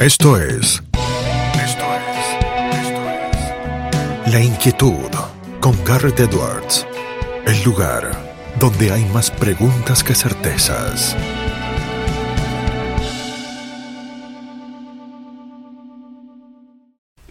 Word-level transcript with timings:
Esto 0.00 0.36
es. 0.36 0.82
Esto 1.54 1.86
es. 1.94 2.26
Esto 2.82 3.02
es. 4.26 4.30
La 4.30 4.42
inquietud 4.42 5.10
con 5.58 5.82
Garrett 5.84 6.20
Edwards. 6.20 6.86
El 7.46 7.62
lugar 7.64 8.10
donde 8.60 8.92
hay 8.92 9.06
más 9.06 9.30
preguntas 9.30 10.04
que 10.04 10.14
certezas. 10.14 11.16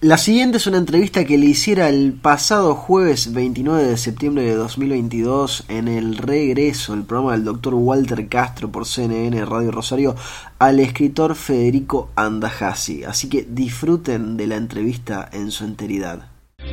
La 0.06 0.18
siguiente 0.18 0.58
es 0.58 0.68
una 0.68 0.78
entrevista 0.78 1.26
que 1.26 1.36
le 1.36 1.48
hiciera 1.48 1.90
el 1.90 2.14
pasado 2.14 2.76
jueves 2.76 3.34
29 3.34 3.86
de 3.86 3.98
septiembre 3.98 4.44
de 4.44 4.54
2022 4.54 5.66
en 5.68 5.88
el 5.88 6.18
regreso, 6.18 6.94
el 6.94 7.06
programa 7.06 7.32
del 7.32 7.44
doctor 7.44 7.74
Walter 7.74 8.28
Castro 8.28 8.71
por 8.71 8.86
CNN 8.86 9.44
Radio 9.46 9.71
Rosario, 9.71 10.14
al 10.60 10.80
escritor 10.80 11.34
Federico 11.34 12.12
Andajasi. 12.16 13.04
Así 13.04 13.30
que 13.30 13.48
disfruten 13.50 14.38
de 14.38 14.46
la 14.46 14.57
entrevista 14.57 15.28
en 15.34 15.50
su 15.50 15.65
enteridad. 15.65 16.28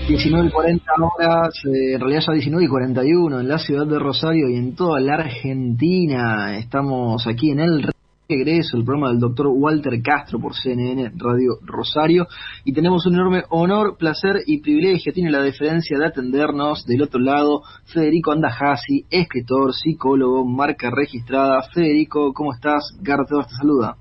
19 0.09 0.49
y 0.49 0.53
40 0.53 0.85
horas, 1.01 1.55
en 1.65 2.01
realidad 2.01 2.21
ya 2.27 2.33
19 2.35 2.67
y 2.67 2.69
41 2.69 3.41
en 3.41 3.49
la 3.49 3.57
ciudad 3.57 3.87
de 3.87 3.99
Rosario 3.99 4.51
y 4.51 4.57
en 4.57 4.77
toda 4.77 5.01
la 5.01 5.15
Argentina. 5.15 6.59
Estamos 6.59 7.27
aquí 7.27 7.51
en 7.51 7.61
el 7.61 7.93
regreso, 8.33 8.77
el 8.77 8.85
programa 8.85 9.11
del 9.11 9.21
doctor 9.21 9.49
Walter 9.49 10.01
Castro 10.03 10.39
por 10.39 10.55
CNN 10.55 11.13
Radio 11.17 11.59
Rosario. 11.63 12.27
Y 12.65 12.73
tenemos 12.73 13.07
un 13.07 13.15
enorme 13.15 13.43
honor, 13.51 13.97
placer 13.99 14.37
y 14.47 14.61
privilegio. 14.61 15.13
Tiene 15.13 15.31
la 15.31 15.43
deferencia 15.43 15.99
de 15.99 16.07
atendernos 16.07 16.87
del 16.87 17.03
otro 17.03 17.21
lado 17.21 17.63
Federico 17.85 18.33
Andajasi, 18.33 19.05
escritor, 19.11 19.73
psicólogo, 19.75 20.45
marca 20.45 20.91
registrada. 20.91 21.63
Federico, 21.75 22.33
¿cómo 22.33 22.53
estás? 22.53 22.97
Garro 23.03 23.25
te 23.25 23.35
saluda. 23.61 23.97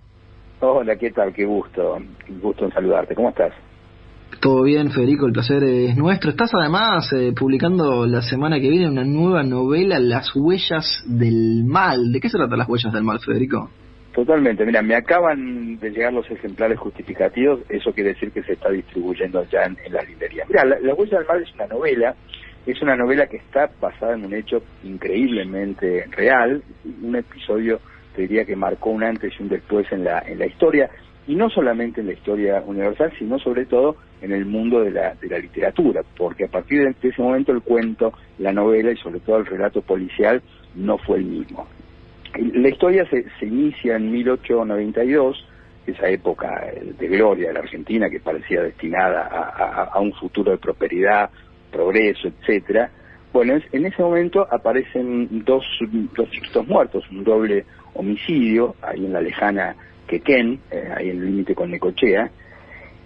Hola, 0.62 0.96
¿qué 0.96 1.12
tal? 1.12 1.34
Qué 1.34 1.46
gusto. 1.46 1.98
Qué 2.26 2.34
gusto 2.34 2.66
en 2.66 2.72
saludarte. 2.72 3.16
¿Cómo 3.16 3.30
estás? 3.30 3.54
Todo 4.40 4.64
bien, 4.64 4.92
Federico, 4.92 5.28
el 5.28 5.34
placer 5.34 5.64
es 5.64 5.96
nuestro. 5.98 6.32
Estás 6.32 6.52
además 6.54 7.12
eh, 7.14 7.34
publicando 7.38 8.08
la 8.08 8.22
semana 8.22 8.60
que 8.60 8.70
viene 8.70 8.90
una 8.90 9.04
nueva 9.04 9.44
novela, 9.44 10.00
Las 10.00 10.36
huellas 10.36 11.04
del 11.06 11.64
mal. 11.66 12.12
¿De 12.12 12.20
qué 12.20 12.30
se 12.30 12.38
trata 12.38 12.56
Las 12.56 12.70
huellas 12.70 12.94
del 12.94 13.04
mal, 13.04 13.20
Federico? 13.20 13.70
Totalmente, 14.14 14.66
mira, 14.66 14.82
me 14.82 14.96
acaban 14.96 15.80
de 15.80 15.90
llegar 15.90 16.12
los 16.12 16.30
ejemplares 16.30 16.78
justificativos, 16.78 17.62
eso 17.70 17.94
quiere 17.94 18.10
decir 18.10 18.32
que 18.32 18.44
se 18.44 18.54
está 18.54 18.70
distribuyendo 18.70 19.46
ya 19.46 19.64
en, 19.64 19.78
las 19.90 20.08
librerías. 20.08 20.50
Mira, 20.50 20.66
la, 20.66 20.80
la, 20.80 20.94
Huella 20.94 21.20
del 21.20 21.28
Mal 21.28 21.42
es 21.42 21.54
una 21.56 21.68
novela, 21.68 22.16
es 22.66 22.82
una 22.82 22.98
novela 22.98 23.28
que 23.28 23.38
está 23.38 23.72
basada 23.80 24.16
en 24.16 24.26
un 24.26 24.34
hecho 24.34 24.64
increíblemente 24.84 26.08
real, 26.12 26.62
un 27.02 27.16
episodio, 27.16 27.80
te 28.14 28.24
diría 28.24 28.44
que 28.44 28.58
marcó 28.58 28.90
un 28.90 29.04
antes 29.04 29.32
y 29.40 29.44
un 29.44 29.48
después 29.48 29.90
en 29.94 30.04
la, 30.04 30.20
en 30.28 30.40
la 30.40 30.46
historia, 30.46 30.90
y 31.26 31.36
no 31.36 31.50
solamente 31.50 32.02
en 32.02 32.08
la 32.08 32.14
historia 32.14 32.62
universal, 32.66 33.14
sino 33.18 33.40
sobre 33.40 33.66
todo 33.66 33.96
en 34.22 34.34
el 34.34 34.46
mundo 34.46 34.82
de 34.82 34.92
la, 34.92 35.14
de 35.16 35.30
la 35.30 35.40
literatura, 35.40 36.02
porque 36.18 36.46
a 36.46 36.50
partir 36.50 36.84
de 36.84 37.10
ese 37.10 37.22
momento 37.22 37.54
el 37.54 37.62
cuento, 37.62 38.12
la 38.40 38.52
novela 38.52 38.92
y 38.92 38.98
sobre 38.98 39.22
todo 39.22 39.38
el 39.38 39.46
relato 39.46 39.82
policial 39.82 40.42
no 40.76 40.98
fue 40.98 41.20
el 41.20 41.26
mismo. 41.26 41.66
La 42.38 42.70
historia 42.70 43.06
se, 43.10 43.26
se 43.40 43.46
inicia 43.46 43.96
en 43.96 44.12
1892, 44.12 45.46
esa 45.86 46.08
época 46.10 46.72
de 46.98 47.08
gloria 47.08 47.48
de 47.48 47.54
la 47.54 47.60
Argentina 47.62 48.10
que 48.10 48.20
parecía 48.20 48.62
destinada 48.62 49.24
a, 49.92 50.00
un 50.00 50.14
futuro 50.14 50.52
de 50.52 50.58
prosperidad, 50.58 51.30
progreso, 51.72 52.28
etcétera. 52.28 52.90
Bueno, 53.34 53.58
en 53.72 53.86
ese 53.86 54.02
momento 54.02 54.48
aparecen 54.50 55.44
dos, 55.46 55.64
dos 56.16 56.30
chiquitos 56.30 56.68
muertos, 56.68 57.10
un 57.10 57.24
doble 57.24 57.66
homicidio, 57.94 58.76
ahí 58.82 59.06
en 59.06 59.14
la 59.14 59.22
lejana 59.22 59.76
Quequén, 60.08 60.60
eh, 60.70 60.90
ahí 60.96 61.10
en 61.10 61.18
el 61.18 61.26
límite 61.26 61.56
con 61.56 61.72
Necochea. 61.72 62.30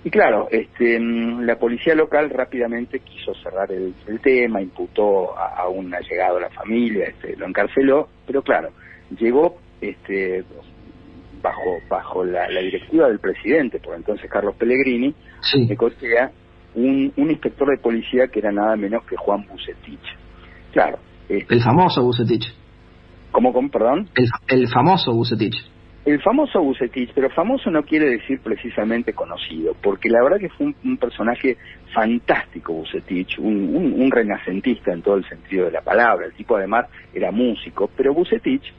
Y 0.04 0.10
claro, 0.10 0.48
este, 0.52 1.00
la 1.00 1.58
policía 1.58 1.96
local 1.96 2.30
rápidamente 2.30 3.00
quiso 3.00 3.34
cerrar 3.36 3.72
el, 3.72 3.94
tema, 4.22 4.62
imputó 4.62 5.36
a, 5.36 5.62
a, 5.62 5.68
un 5.68 5.94
allegado 5.94 6.38
a 6.38 6.42
la 6.42 6.50
familia, 6.50 7.06
este, 7.06 7.36
lo 7.36 7.48
encarceló, 7.48 8.08
pero 8.26 8.44
claro, 8.44 8.70
llegó 9.12 9.58
este 9.82 10.44
bajo 11.42 11.78
bajo 11.90 12.24
la, 12.24 12.48
directiva 12.48 13.08
del 13.08 13.20
presidente, 13.20 13.80
por 13.80 13.96
entonces 13.96 14.30
Carlos 14.30 14.56
Pellegrini, 14.56 15.14
de 15.54 15.78
Cotea, 15.78 16.32
un, 16.74 17.14
un 17.16 17.32
inspector 17.32 17.70
de 17.70 17.78
policía 17.78 18.28
que 18.28 18.40
era 18.40 18.52
nada 18.52 18.76
menos 18.76 19.06
que 19.06 19.16
Juan 19.16 19.46
Bucetich. 19.48 20.02
Claro. 20.74 20.98
Este, 21.30 21.54
el 21.54 21.62
famoso 21.62 22.04
Bucetich. 22.04 22.46
¿Cómo, 23.32 23.54
cómo 23.54 23.70
perdón? 23.70 24.10
El, 24.16 24.28
el 24.48 24.68
famoso 24.70 25.14
Bucetich. 25.14 25.56
El 26.06 26.22
famoso 26.22 26.62
Bucetich, 26.62 27.12
pero 27.16 27.32
famoso 27.32 27.72
no 27.72 27.82
quiere 27.84 28.08
decir 28.08 28.40
precisamente 28.40 29.14
conocido, 29.14 29.76
porque 29.82 30.08
la 30.08 30.22
verdad 30.22 30.38
que 30.40 30.50
fue 30.50 30.68
un, 30.84 30.98
personaje 30.98 31.58
fantástico 31.94 32.74
Bucetich, 32.74 33.40
un, 33.40 33.76
un, 33.76 34.02
un, 34.02 34.12
renacentista 34.12 34.94
en 34.94 35.02
todo 35.02 35.16
el 35.16 35.28
sentido 35.28 35.66
de 35.66 35.72
la 35.72 35.82
palabra. 35.82 36.28
El 36.28 36.34
tipo 36.34 36.56
además 36.56 36.86
era 37.12 37.32
músico, 37.32 37.90
pero 37.98 38.14
Bucetich 38.14 38.72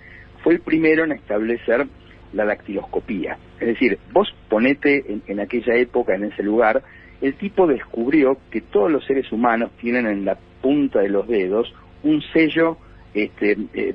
fue 0.47 0.55
el 0.55 0.61
primero 0.61 1.03
en 1.03 1.11
establecer 1.11 1.89
la 2.33 2.45
dactiloscopía. 2.45 3.37
Es 3.59 3.67
decir, 3.67 3.99
vos 4.12 4.33
ponete 4.49 5.05
en, 5.27 5.41
aquella 5.41 5.75
época, 5.75 6.15
en 6.15 6.23
ese 6.23 6.45
lugar, 6.45 6.84
el 7.21 7.34
tipo 7.34 7.67
descubrió 7.67 8.39
que 8.49 8.61
todos 8.61 8.89
los 8.89 9.05
seres 9.05 9.33
humanos 9.33 9.73
tienen 9.81 10.07
en 10.07 10.25
la 10.25 10.39
punta 10.62 11.01
de 11.01 11.09
los 11.09 11.27
dedos 11.27 11.75
un 12.05 12.23
sello 12.33 12.77
este, 13.12 13.57
eh, 13.75 13.95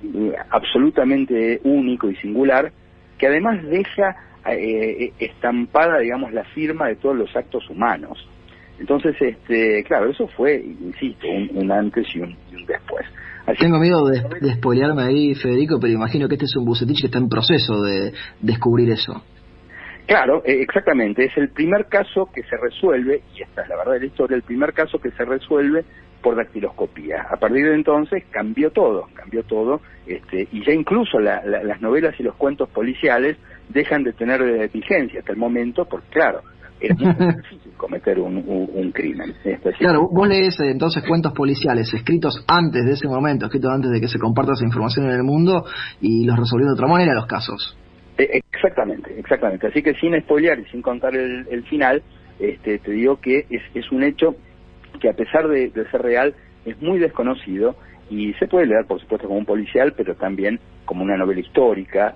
absolutamente 0.50 1.62
único 1.64 2.12
y 2.12 2.18
singular 2.18 2.74
que 3.18 3.28
además 3.28 3.64
deja 3.64 4.18
eh, 4.46 5.14
estampada, 5.20 6.00
digamos, 6.00 6.34
la 6.34 6.44
firma 6.44 6.90
de 6.90 6.98
todos 6.98 7.16
los 7.16 7.34
actos 7.34 7.70
humanos. 7.70 8.28
Entonces, 8.78 9.16
este, 9.22 9.86
claro, 9.86 10.10
eso 10.10 10.28
fue, 10.28 10.56
insisto, 10.58 11.28
un, 11.30 11.72
antes 11.72 12.14
y 12.14 12.20
un. 12.20 12.36
Tengo 13.60 13.80
miedo 13.80 14.06
de, 14.08 14.22
de 14.40 15.04
ahí, 15.04 15.36
Federico, 15.36 15.80
pero 15.80 15.94
imagino 15.94 16.28
que 16.28 16.36
este 16.36 16.46
es 16.46 16.56
un 16.56 16.66
Bucetich 16.66 17.02
que 17.02 17.08
está 17.08 17.18
en 17.18 17.30
proceso 17.30 17.82
de 17.82 18.14
descubrir 18.40 18.90
eso. 18.92 19.24
Claro, 20.06 20.44
eh, 20.46 20.62
exactamente. 20.62 21.26
Es 21.26 21.38
el 21.38 21.50
primer 21.50 21.88
caso 21.88 22.30
que 22.34 22.44
se 22.44 22.58
resuelve, 22.58 23.22
y 23.36 23.44
esta 23.44 23.64
es 23.64 23.70
la 23.70 23.78
verdad 23.78 23.94
de 23.94 24.00
la 24.02 24.06
historia, 24.06 24.36
el 24.36 24.44
primer 24.44 24.74
caso 24.74 25.00
que 25.00 25.12
se 25.12 25.26
resuelve 25.26 25.86
por 26.22 26.36
dactiloscopía. 26.36 27.28
A 27.30 27.38
partir 27.38 27.66
de 27.66 27.76
entonces 27.76 28.24
cambió 28.30 28.72
todo, 28.72 29.08
cambió 29.16 29.44
todo, 29.44 29.82
este, 30.06 30.48
y 30.52 30.64
ya 30.64 30.74
incluso 30.74 31.20
las 31.20 31.82
novelas 31.82 32.14
y 32.20 32.24
los 32.24 32.36
cuentos 32.36 32.70
policiales 32.70 33.38
dejan 33.70 34.04
de 34.04 34.14
tener 34.14 34.70
vigencia 34.70 35.20
hasta 35.20 35.32
el 35.32 35.38
momento, 35.40 35.86
porque 35.86 36.08
claro, 36.10 36.42
es 36.82 36.98
muy 36.98 37.14
difícil 37.36 37.72
cometer 37.78 38.20
un, 38.20 38.92
crimen. 38.92 39.34
Claro, 39.80 40.10
vos 40.12 40.28
lees 40.28 40.60
eh, 40.60 40.72
entonces 40.72 41.04
cuentos 41.08 41.34
policiales 41.34 41.94
escritos 41.94 42.44
antes 42.48 42.86
de 42.86 42.94
ese 42.94 43.08
momento, 43.08 43.46
escritos 43.46 43.72
antes 43.72 43.92
de 43.92 44.02
que 44.02 44.08
se 44.08 44.20
comparta 44.20 44.54
esa 44.54 44.66
información 44.66 45.06
en 45.06 45.12
el 45.14 45.24
mundo 45.24 45.66
y 46.02 46.26
los 46.26 46.38
resolvió 46.38 46.68
de 46.68 46.74
otra 46.74 46.88
manera 46.88 47.14
los 47.14 47.26
casos. 47.26 47.78
Eh, 48.18 48.42
exactamente, 48.52 49.18
exactamente. 49.18 49.68
Así 49.68 49.82
que 49.82 49.94
sin 49.96 50.20
spoilear 50.22 50.60
y 50.60 50.66
sin 50.66 50.82
contar 50.82 51.16
el, 51.16 51.64
final, 51.64 52.04
este, 52.40 52.80
te 52.80 52.92
digo 52.92 53.20
que 53.22 53.46
es, 53.50 53.62
es 53.74 53.92
un 53.92 54.04
hecho 54.04 54.36
que 55.00 55.10
a 55.10 55.14
pesar 55.14 55.48
de, 55.48 55.70
de 55.70 55.90
ser 55.90 56.02
real 56.02 56.36
es 56.66 56.82
muy 56.82 57.00
desconocido 57.00 57.76
y 58.10 58.34
se 58.34 58.48
puede 58.48 58.68
leer, 58.68 58.86
por 58.86 59.00
supuesto, 59.00 59.28
como 59.28 59.40
un 59.40 59.46
policial, 59.46 59.94
pero 59.96 60.16
también 60.16 60.60
como 60.86 61.04
una 61.04 61.18
novela 61.18 61.40
histórica. 61.40 62.16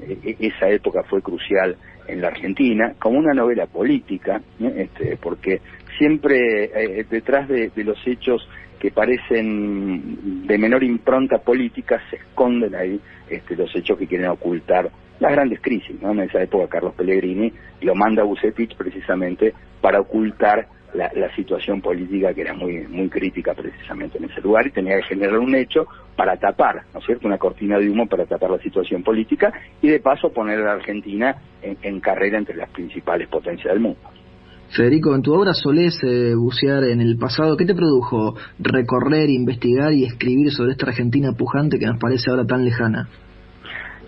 E, 0.00 0.36
e, 0.40 0.46
esa 0.46 0.68
época 0.68 1.02
fue 1.04 1.22
crucial 1.22 1.76
en 2.08 2.20
la 2.20 2.28
Argentina, 2.28 2.94
como 2.98 3.18
una 3.18 3.34
novela 3.34 3.66
política, 3.66 4.40
este, 4.60 5.16
porque 5.16 5.60
siempre 5.98 6.64
eh, 6.64 7.06
detrás 7.08 7.48
de, 7.48 7.70
los 7.76 7.98
hechos 8.06 8.48
que 8.78 8.90
parecen 8.90 10.46
de 10.46 10.58
menor 10.58 10.84
impronta 10.84 11.38
política 11.38 12.00
se 12.10 12.16
esconden 12.16 12.74
ahí 12.74 13.00
este, 13.28 13.56
los 13.56 13.74
hechos 13.74 13.98
que 13.98 14.06
quieren 14.06 14.28
ocultar 14.28 14.90
las 15.18 15.32
grandes 15.32 15.60
crisis. 15.60 16.00
¿no? 16.00 16.12
En 16.12 16.20
esa 16.20 16.42
época 16.42 16.68
Carlos 16.68 16.94
Pellegrini 16.94 17.52
lo 17.80 17.94
manda 17.94 18.22
a 18.22 18.26
precisamente 18.76 19.54
para 19.80 20.00
ocultar 20.00 20.68
la, 20.96 21.34
situación 21.36 21.80
política 21.80 22.32
que 22.32 22.40
era 22.40 22.54
muy 22.54 22.86
muy 22.88 23.08
crítica 23.08 23.54
precisamente 23.54 24.18
en 24.18 24.24
ese 24.24 24.40
lugar 24.40 24.66
y 24.66 24.70
tenía 24.70 24.96
que 24.96 25.02
generar 25.02 25.38
un 25.38 25.54
hecho 25.54 25.86
para 26.16 26.36
tapar, 26.36 26.82
¿no 26.94 27.00
es 27.00 27.06
cierto?, 27.06 27.26
una 27.26 27.38
cortina 27.38 27.78
de 27.78 27.90
humo 27.90 28.06
para 28.06 28.24
tapar 28.24 28.50
la 28.50 28.58
situación 28.58 29.02
política 29.02 29.52
y 29.82 29.88
de 29.88 30.00
paso 30.00 30.30
poner 30.30 30.60
a 30.60 30.64
la 30.64 30.72
Argentina 30.72 31.36
en, 31.62 32.00
carrera 32.00 32.38
entre 32.38 32.56
las 32.56 32.70
principales 32.70 33.28
potencias 33.28 33.72
del 33.72 33.80
mundo. 33.80 34.00
Federico, 34.70 35.14
en 35.14 35.22
tu 35.22 35.32
obra 35.34 35.52
solés 35.52 35.98
eh, 36.02 36.34
bucear 36.34 36.84
en 36.84 37.00
el 37.00 37.16
pasado. 37.18 37.56
¿Qué 37.56 37.66
te 37.66 37.74
produjo 37.74 38.34
recorrer, 38.58 39.30
investigar 39.30 39.92
y 39.92 40.04
escribir 40.04 40.50
sobre 40.50 40.72
esta 40.72 40.86
Argentina 40.86 41.32
pujante 41.32 41.78
que 41.78 41.86
nos 41.86 42.00
parece 42.00 42.30
ahora 42.30 42.44
tan 42.46 42.64
lejana? 42.64 43.08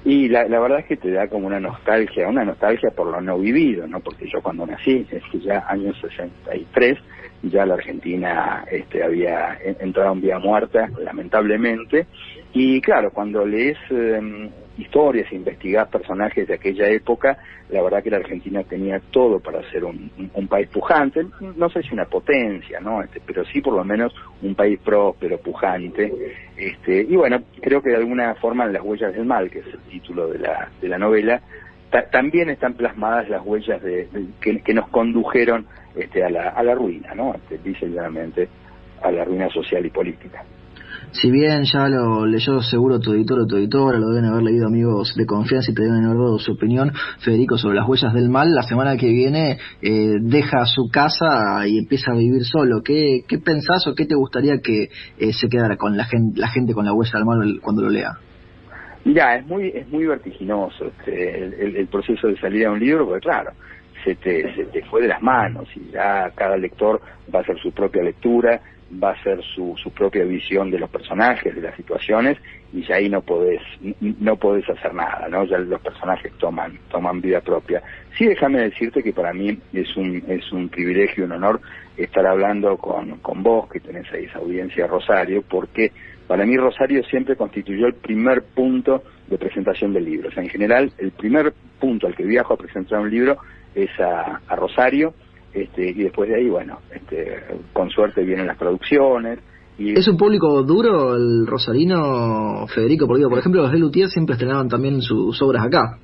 Y 0.08 0.26
la, 0.26 0.49
la, 0.49 0.58
verdad 0.58 0.78
es 0.78 0.87
que 0.87 0.96
te 0.96 1.10
da 1.10 1.28
como 1.28 1.49
una 1.49 1.60
nostalgia, 1.60 2.26
una 2.28 2.43
nostalgia 2.43 2.88
por 2.96 3.08
lo 3.08 3.20
no 3.20 3.38
vivido, 3.38 3.87
¿no? 3.87 4.00
Porque 4.00 4.26
yo 4.26 4.40
cuando 4.40 4.64
nací, 4.64 5.06
es 5.10 5.22
que 5.31 5.38
ya 5.38 5.66
años 5.69 5.99
63, 6.00 6.96
ya 7.43 7.66
la 7.66 7.75
Argentina 7.75 8.64
este, 8.70 9.05
había 9.05 9.58
entrado 9.62 10.14
en 10.14 10.22
vía 10.22 10.38
muerta, 10.38 10.88
lamentablemente. 11.05 12.06
Y 12.55 12.81
claro, 12.81 13.10
cuando 13.12 13.44
lees 13.44 13.76
em, 13.90 14.49
historias, 14.78 15.30
investigás 15.32 15.88
personajes 15.88 16.46
de 16.46 16.54
aquella 16.54 16.88
época, 16.88 17.38
la 17.69 17.82
verdad 17.82 18.02
que 18.02 18.10
la 18.10 18.19
Argentina 18.19 18.62
tenía 18.62 19.00
todo 19.10 19.40
para 19.40 19.62
ser 19.70 19.84
un, 19.84 20.10
país 20.48 20.69
pujante, 20.69 21.26
no 21.56 21.69
sé 21.69 21.82
si 21.82 21.92
una 21.92 22.06
potencia, 22.06 22.80
¿no? 22.80 23.02
Este, 23.02 23.20
pero 23.26 23.44
sí 23.44 23.60
por 23.60 23.75
lo 23.75 23.84
menos 23.84 24.14
un 24.40 24.54
país 24.54 24.78
próspero, 24.82 25.38
pujante. 25.38 26.10
Este, 26.56 27.02
y 27.02 27.16
bueno, 27.16 27.42
creo 27.60 27.82
que 27.82 27.90
de 27.90 27.96
alguna 27.96 28.34
forma 28.36 28.64
en 28.64 28.72
Las 28.72 28.82
huellas 28.82 29.12
del 29.12 29.26
mal, 29.26 29.50
que 29.50 29.58
es 29.58 29.66
el 29.66 29.80
título 29.90 30.28
de 30.28 30.38
la, 30.38 30.70
de 30.80 30.88
la 30.88 30.98
novela, 30.98 31.42
también 32.10 32.50
están 32.50 32.75
plasmadas 32.75 33.28
las 33.28 33.44
huellas 33.44 33.82
de, 33.82 34.08
que, 34.40 34.75
nos 34.75 34.88
condujeron 34.88 35.66
este, 35.96 36.22
a, 36.22 36.30
la, 36.30 36.50
a 36.50 36.62
la 36.62 36.75
ruina, 36.75 37.14
¿no? 37.14 37.34
Este, 37.34 37.58
dice 37.58 37.86
claramente 37.86 38.48
a 39.02 39.10
la 39.10 39.25
ruina 39.25 39.48
social 39.50 39.84
y 39.84 39.90
política. 39.90 40.44
Si 41.12 41.31
bien 41.31 41.64
ya 41.64 41.88
lo 41.88 42.26
leyó 42.26 42.60
seguro 42.60 43.00
tu 43.00 43.12
editor 43.12 43.40
o 43.40 43.46
tu 43.46 43.56
editora, 43.56 43.99
lo 43.99 44.10
deben 44.10 44.26
haber 44.26 44.43
leído 44.43 44.66
amigos 44.66 45.14
de 45.16 45.25
confianza 45.25 45.70
y 45.70 45.75
te 45.75 45.82
deben 45.82 46.05
haber 46.05 46.19
dado 46.19 46.38
su 46.38 46.52
opinión, 46.52 46.93
Federico, 47.20 47.56
sobre 47.56 47.76
las 47.76 47.88
huellas 47.88 48.12
del 48.12 48.28
mal, 48.28 48.55
la 48.55 48.62
semana 48.62 48.96
que 48.96 49.08
viene 49.08 49.58
eh, 49.81 50.16
deja 50.20 50.66
su 50.66 50.88
casa 50.93 51.66
y 51.66 51.78
empieza 51.78 52.12
a 52.12 52.14
vivir 52.14 52.44
solo. 52.44 52.82
¿Qué, 52.84 53.20
qué 53.26 53.38
pensás 53.38 53.87
o 53.87 53.94
qué 53.94 54.05
te 54.05 54.14
gustaría 54.14 54.58
que 54.58 54.88
eh, 55.19 55.32
se 55.32 55.49
quedara 55.49 55.76
con 55.76 55.96
la 55.96 56.05
gente, 56.05 56.75
con 56.75 56.84
la 56.84 56.93
huella 56.93 57.12
del 57.14 57.25
mal 57.25 57.61
cuando 57.62 57.82
lo 57.82 57.88
lea? 57.88 58.19
Mira, 59.04 59.37
es 59.37 59.46
muy, 59.46 59.69
es 59.69 59.88
muy 59.88 60.04
vertiginoso 60.04 60.87
este, 60.87 61.81
el, 61.81 61.87
proceso 61.87 62.28
de 62.28 62.37
salida 62.38 62.69
de 62.69 62.75
un 62.75 62.81
libro, 62.81 63.06
porque 63.06 63.20
claro, 63.20 63.52
se 64.04 64.14
te, 64.16 64.54
se 64.54 64.66
te 64.66 64.84
fue 64.84 65.02
de 65.02 65.08
las 65.08 65.22
manos 65.22 65.66
y 65.75 65.90
ya 65.90 66.31
cada 66.34 66.58
lector 66.58 67.00
va 67.34 67.38
a 67.38 67.43
hacer 67.43 67.58
su 67.58 67.72
propia 67.72 68.02
lectura, 68.02 68.61
va 69.02 69.11
a 69.11 69.23
ser 69.23 69.43
su, 69.43 69.75
su 69.82 69.90
propia 69.90 70.25
visión 70.25 70.70
de 70.70 70.79
los 70.79 70.88
personajes, 70.88 71.55
de 71.55 71.61
las 71.61 71.76
situaciones, 71.76 72.38
y 72.73 72.82
ya 72.82 72.96
ahí 72.96 73.08
no 73.08 73.23
podés, 73.23 73.61
no 74.00 74.37
podés 74.37 74.69
hacer 74.69 74.94
nada, 74.94 75.29
¿no? 75.29 75.44
Ya 75.44 75.58
los 75.58 75.81
personajes 75.81 76.32
toman, 76.38 76.79
toman 76.90 77.20
vida 77.20 77.40
propia. 77.40 77.82
Sí, 78.17 78.26
déjame 78.26 78.62
decirte 78.62 79.02
que 79.02 79.12
para 79.12 79.32
mí 79.32 79.58
es 79.73 79.96
un, 79.96 80.23
es 80.29 80.50
un 80.52 80.69
privilegio, 80.69 81.25
un 81.25 81.32
honor 81.32 81.61
estar 81.96 82.26
hablando 82.26 82.76
con, 82.76 83.19
con 83.19 83.43
vos, 83.43 83.69
que 83.69 83.81
tenés 83.81 84.11
ahí 84.12 84.25
esa 84.25 84.38
audiencia 84.38 84.87
Rosario, 84.87 85.43
porque 85.43 85.93
para 86.26 86.44
mí 86.44 86.56
Rosario 86.56 87.02
siempre 87.05 87.37
constituyó 87.37 87.87
el 87.87 87.94
primer 87.94 88.43
punto 88.43 89.02
de 89.29 89.38
presentación 89.38 89.93
del 89.93 90.05
libro. 90.05 90.29
O 90.29 90.32
sea, 90.32 90.43
en 90.43 90.50
general, 90.50 90.93
el 90.99 91.11
primer 91.11 91.52
punto 91.81 92.06
al 92.06 92.14
que 92.14 92.25
viajo 92.25 92.55
a 92.55 92.58
presentar 92.58 93.00
un 93.00 93.11
libro 93.11 93.38
es 93.75 93.90
a, 93.99 94.40
Rosario, 94.55 95.14
este, 95.53 95.91
y 95.91 96.03
después 96.05 96.29
de 96.29 96.37
ahí, 96.37 96.49
bueno, 96.49 96.79
este, 96.91 97.43
con 97.73 97.91
suerte 97.91 98.23
vienen 98.23 98.47
las 98.47 98.56
producciones. 98.56 99.39
Y... 99.79 99.99
¿Es 99.99 100.09
un 100.09 100.17
público 100.17 100.62
duro 100.62 101.15
el 101.15 101.47
rosarino, 101.47 102.67
Federico? 102.67 103.06
Porque, 103.06 103.25
por 103.29 103.39
ejemplo, 103.39 103.62
los 103.62 103.73
de 103.73 103.79
Lutier 103.79 104.09
siempre 104.09 104.35
estrenaban 104.35 104.69
también 104.69 105.00
sus 105.00 105.41
obras 105.43 105.65
acá. 105.65 105.99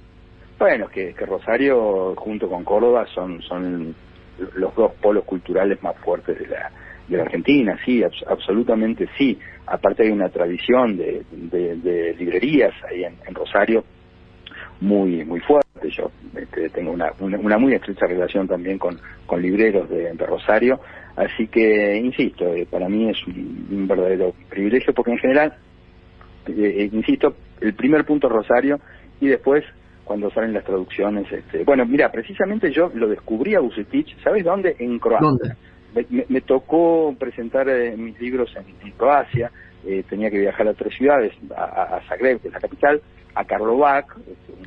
Bueno, 0.58 0.87
que, 0.88 1.12
que 1.14 1.26
Rosario 1.26 2.14
junto 2.14 2.49
con 2.49 2.64
Córdoba 2.64 3.05
son, 3.12 3.43
son 3.43 3.94
los 4.56 4.75
dos 4.75 4.93
polos 5.00 5.25
culturales 5.25 5.82
más 5.82 5.96
fuertes 5.99 6.38
de 6.38 6.46
la, 6.46 6.70
de 7.08 7.17
la 7.17 7.25
Argentina, 7.25 7.79
sí, 7.85 8.02
absolutamente 8.26 9.08
sí. 9.17 9.38
Aparte 9.67 10.05
hay 10.05 10.11
una 10.11 10.29
tradición 10.29 10.96
de, 10.96 11.25
de, 11.31 12.14
librerías 12.19 12.73
ahí 12.88 13.05
en, 13.05 13.35
Rosario 13.35 13.85
muy 14.81 15.25
muy 15.25 15.41
fuerte. 15.41 15.63
Yo 15.90 16.10
este, 16.36 16.69
tengo 16.70 16.92
una, 16.92 17.12
una, 17.20 17.58
muy 17.58 17.75
estrecha 17.75 18.06
relación 18.06 18.48
también 18.48 18.78
con, 18.78 18.98
con 19.26 19.40
libreros 19.40 19.88
de, 19.88 20.12
Rosario, 20.14 20.81
así 21.16 21.48
que, 21.48 21.96
insisto, 21.96 22.54
eh, 22.54 22.66
para 22.70 22.88
mí 22.88 23.10
es 23.10 23.26
un, 23.26 23.86
verdadero 23.86 24.34
privilegio 24.48 24.92
porque 24.94 25.12
en 25.12 25.19
general, 25.19 25.54
eh, 26.48 26.52
eh, 26.56 26.90
insisto, 26.92 27.34
el 27.60 27.75
primer 27.75 28.04
punto 28.04 28.28
Rosario 28.28 28.81
y 29.20 29.28
después 29.28 29.64
cuando 30.04 30.31
salen 30.31 30.52
las 30.52 30.64
traducciones. 30.64 31.31
Este, 31.32 31.64
bueno, 31.64 31.86
mira, 31.86 32.12
precisamente 32.12 32.70
yo 32.70 32.90
lo 32.94 33.08
descubrí 33.08 33.54
a 33.54 33.60
Bucetich, 33.60 34.16
¿sabes 34.22 34.44
dónde? 34.44 34.76
En 34.78 34.98
Croacia 34.98 35.56
me, 36.28 36.40
tocó 36.40 37.14
presentar 37.19 37.69
eh, 37.69 37.96
mis 37.96 38.19
libros 38.20 38.54
en, 38.56 38.90
Croacia, 38.92 39.50
eh, 39.86 40.02
tenía 40.08 40.31
que 40.31 40.38
viajar 40.38 40.66
a 40.69 40.75
tres 40.75 40.94
ciudades, 40.96 41.32
a, 41.56 42.00
Zagreb, 42.08 42.40
que 42.40 42.48
es 42.48 42.54
la 42.54 42.60
capital, 42.60 43.00
a 43.34 43.44
Karlovac, 43.44 44.16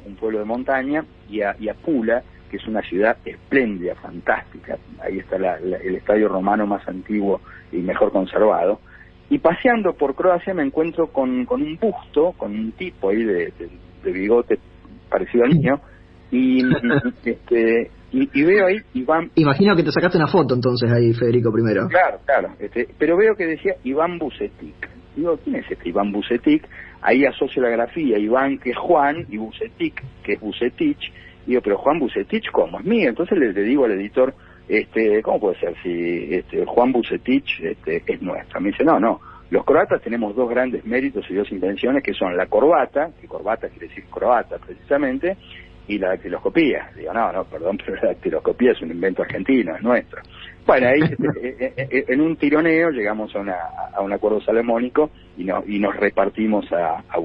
un, 0.06 0.16
pueblo 0.16 0.40
de 0.40 0.46
montaña, 0.46 1.06
y 1.30 1.42
a, 1.42 1.56
Pula, 1.84 2.24
que 2.50 2.58
es 2.58 2.68
una 2.68 2.82
ciudad 2.82 3.18
espléndida, 3.26 3.96
fantástica. 3.96 4.78
Ahí 5.02 5.20
está 5.20 5.36
el 5.36 5.96
estadio 5.96 6.28
romano 6.28 6.66
más 6.66 6.88
antiguo 6.88 7.42
y 7.72 7.78
mejor 7.78 8.12
conservado. 8.12 8.80
Y 9.30 9.40
paseando 9.40 9.94
por 9.94 10.16
Croacia 10.16 10.54
me 10.54 10.64
encuentro 10.64 11.08
con, 11.08 11.30
un 11.50 11.78
busto, 11.80 12.34
con 12.38 12.52
un 12.52 12.72
tipo 12.72 13.10
ahí 13.10 13.24
de, 13.24 13.54
de 14.04 14.12
bigote 14.12 14.58
parecido 15.10 15.44
al 15.44 15.52
niño, 15.52 15.82
y 16.32 16.62
este, 17.26 17.92
y, 18.12 18.44
veo 18.44 18.68
ahí 18.68 18.78
Iván... 18.94 19.32
Imagino 19.36 19.76
que 19.76 19.84
te 19.84 19.92
sacaste 19.92 20.18
una 20.18 20.28
foto 20.28 20.56
entonces 20.56 20.90
ahí, 20.92 21.14
Federico, 21.14 21.52
primero. 21.52 21.88
Claro, 21.88 22.20
claro. 22.26 22.50
Este, 22.60 22.88
pero 22.98 23.18
veo 23.18 23.36
que 23.36 23.46
decía 23.46 23.76
Iván 23.84 24.18
Bucetic. 24.18 24.90
Digo, 25.16 25.38
¿quién 25.44 25.58
es 25.58 25.66
este 25.70 25.90
Iván 25.90 26.12
Bucetic? 26.12 26.68
Ahí 27.08 27.24
asocio 27.24 27.62
la 27.62 27.70
grafía, 27.70 28.18
Iván 28.18 28.58
que 28.58 28.72
es 28.72 28.78
Juan 28.78 29.26
y 29.30 29.38
Bucetic 29.38 30.04
que 30.22 30.34
es 30.34 30.42
Bucetich. 30.42 31.10
Digo, 31.46 31.62
pero 31.62 31.78
Juan 31.78 32.00
Bucetich, 32.00 32.52
¿cómo? 32.52 32.82
Es 32.82 32.86
mío. 32.86 33.08
Entonces 33.08 33.38
le, 33.38 33.54
digo 33.54 33.86
al 33.86 33.94
editor, 33.94 34.34
este, 34.68 35.22
¿cómo 35.22 35.40
puede 35.40 35.58
ser 35.58 35.74
si 35.82 36.36
este, 36.36 36.66
Juan 36.66 36.92
Bucetich 36.92 37.62
este, 37.62 38.04
es 38.06 38.22
nuestra? 38.22 38.60
Me 38.60 38.72
dice, 38.72 38.84
no, 38.84 39.00
no. 39.00 39.22
Los 39.50 39.64
croatas 39.64 40.02
tenemos 40.02 40.36
dos 40.36 40.50
grandes 40.50 40.84
méritos 40.84 41.26
y 41.30 41.36
dos 41.36 41.50
invenciones 41.50 42.04
que 42.04 42.14
son 42.14 42.36
la 42.36 42.48
corbata, 42.48 43.12
que 43.22 43.26
corbata 43.26 43.70
quiere 43.70 43.88
decir 43.88 44.04
croata 44.12 44.58
precisamente, 44.58 45.38
y 45.88 45.98
la 46.00 46.10
dactiloscopía. 46.10 46.90
Digo, 46.94 47.14
no, 47.14 47.32
no, 47.32 47.46
perdón, 47.46 47.78
pero 47.86 47.96
la 48.02 48.10
dactiloscopía 48.10 48.74
es 48.74 48.82
un 48.82 48.92
invento 48.92 49.22
argentino, 49.22 49.78
es 49.78 49.82
nuestro. 49.82 50.22
Bueno, 50.68 50.90
ahí 50.90 51.02
eh, 51.02 51.56
eh, 51.60 51.88
eh, 51.90 52.06
en 52.10 52.20
un 52.20 52.36
tironeo 52.36 52.92
llegamos 52.92 53.34
a, 53.34 53.40
una, 53.40 53.56
un 54.02 54.12
acuerdo 54.12 54.42
salomónico 54.42 55.10
y, 55.38 55.46
no, 55.46 55.64
y 55.66 55.80
nos 55.80 55.96
repartimos 55.96 56.70
a, 56.74 57.06
a 57.08 57.18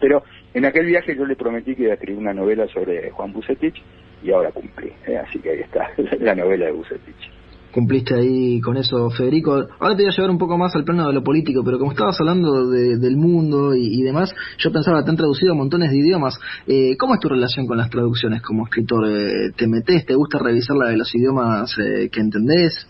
pero 0.00 0.22
en 0.54 0.64
aquel 0.64 0.86
viaje 0.86 1.16
yo 1.16 1.26
le 1.26 1.34
prometí 1.34 1.74
que 1.74 1.82
iba 1.82 1.90
a 1.90 1.94
escribir 1.94 2.20
una 2.20 2.32
novela 2.32 2.68
sobre 2.68 3.10
Juan 3.10 3.32
Bucetich 3.32 3.82
y 4.22 4.30
ahora 4.30 4.52
cumplí. 4.52 4.92
así 5.20 5.40
que 5.40 5.50
ahí 5.50 5.60
está 5.60 5.90
la 6.20 6.36
novela 6.36 6.66
de 6.66 6.72
Bucetich 6.72 7.30
cumpliste 7.74 8.14
ahí 8.14 8.60
con 8.60 8.76
eso, 8.76 9.10
Federico. 9.10 9.66
Ahora 9.80 9.96
te 9.96 10.04
voy 10.04 10.12
a 10.12 10.16
llevar 10.16 10.30
un 10.30 10.38
poco 10.38 10.56
más 10.56 10.74
al 10.76 10.84
plano 10.84 11.08
de 11.08 11.12
lo 11.12 11.24
político, 11.24 11.62
pero 11.64 11.78
como 11.78 11.90
estabas 11.90 12.16
hablando 12.20 12.70
del 12.70 13.16
mundo 13.16 13.74
y, 13.74 14.00
demás, 14.02 14.32
yo 14.58 14.70
pensaba, 14.70 15.04
te 15.04 15.10
han 15.10 15.16
traducido 15.16 15.56
montones 15.56 15.90
de 15.90 15.98
idiomas. 15.98 16.38
Eh, 16.68 16.96
¿Cómo 16.96 17.14
es 17.14 17.20
tu 17.20 17.28
relación 17.28 17.66
con 17.66 17.76
las 17.76 17.90
traducciones 17.90 18.42
como 18.42 18.64
escritor? 18.64 19.04
Eh, 19.08 19.50
¿Te 19.56 19.66
metes? 19.66 20.06
¿Te 20.06 20.14
gusta 20.14 20.38
revisar 20.38 20.76
la 20.76 20.90
de 20.90 20.96
los 20.96 21.12
idiomas 21.14 21.76
eh, 21.78 22.08
que 22.10 22.20
entendés? 22.20 22.88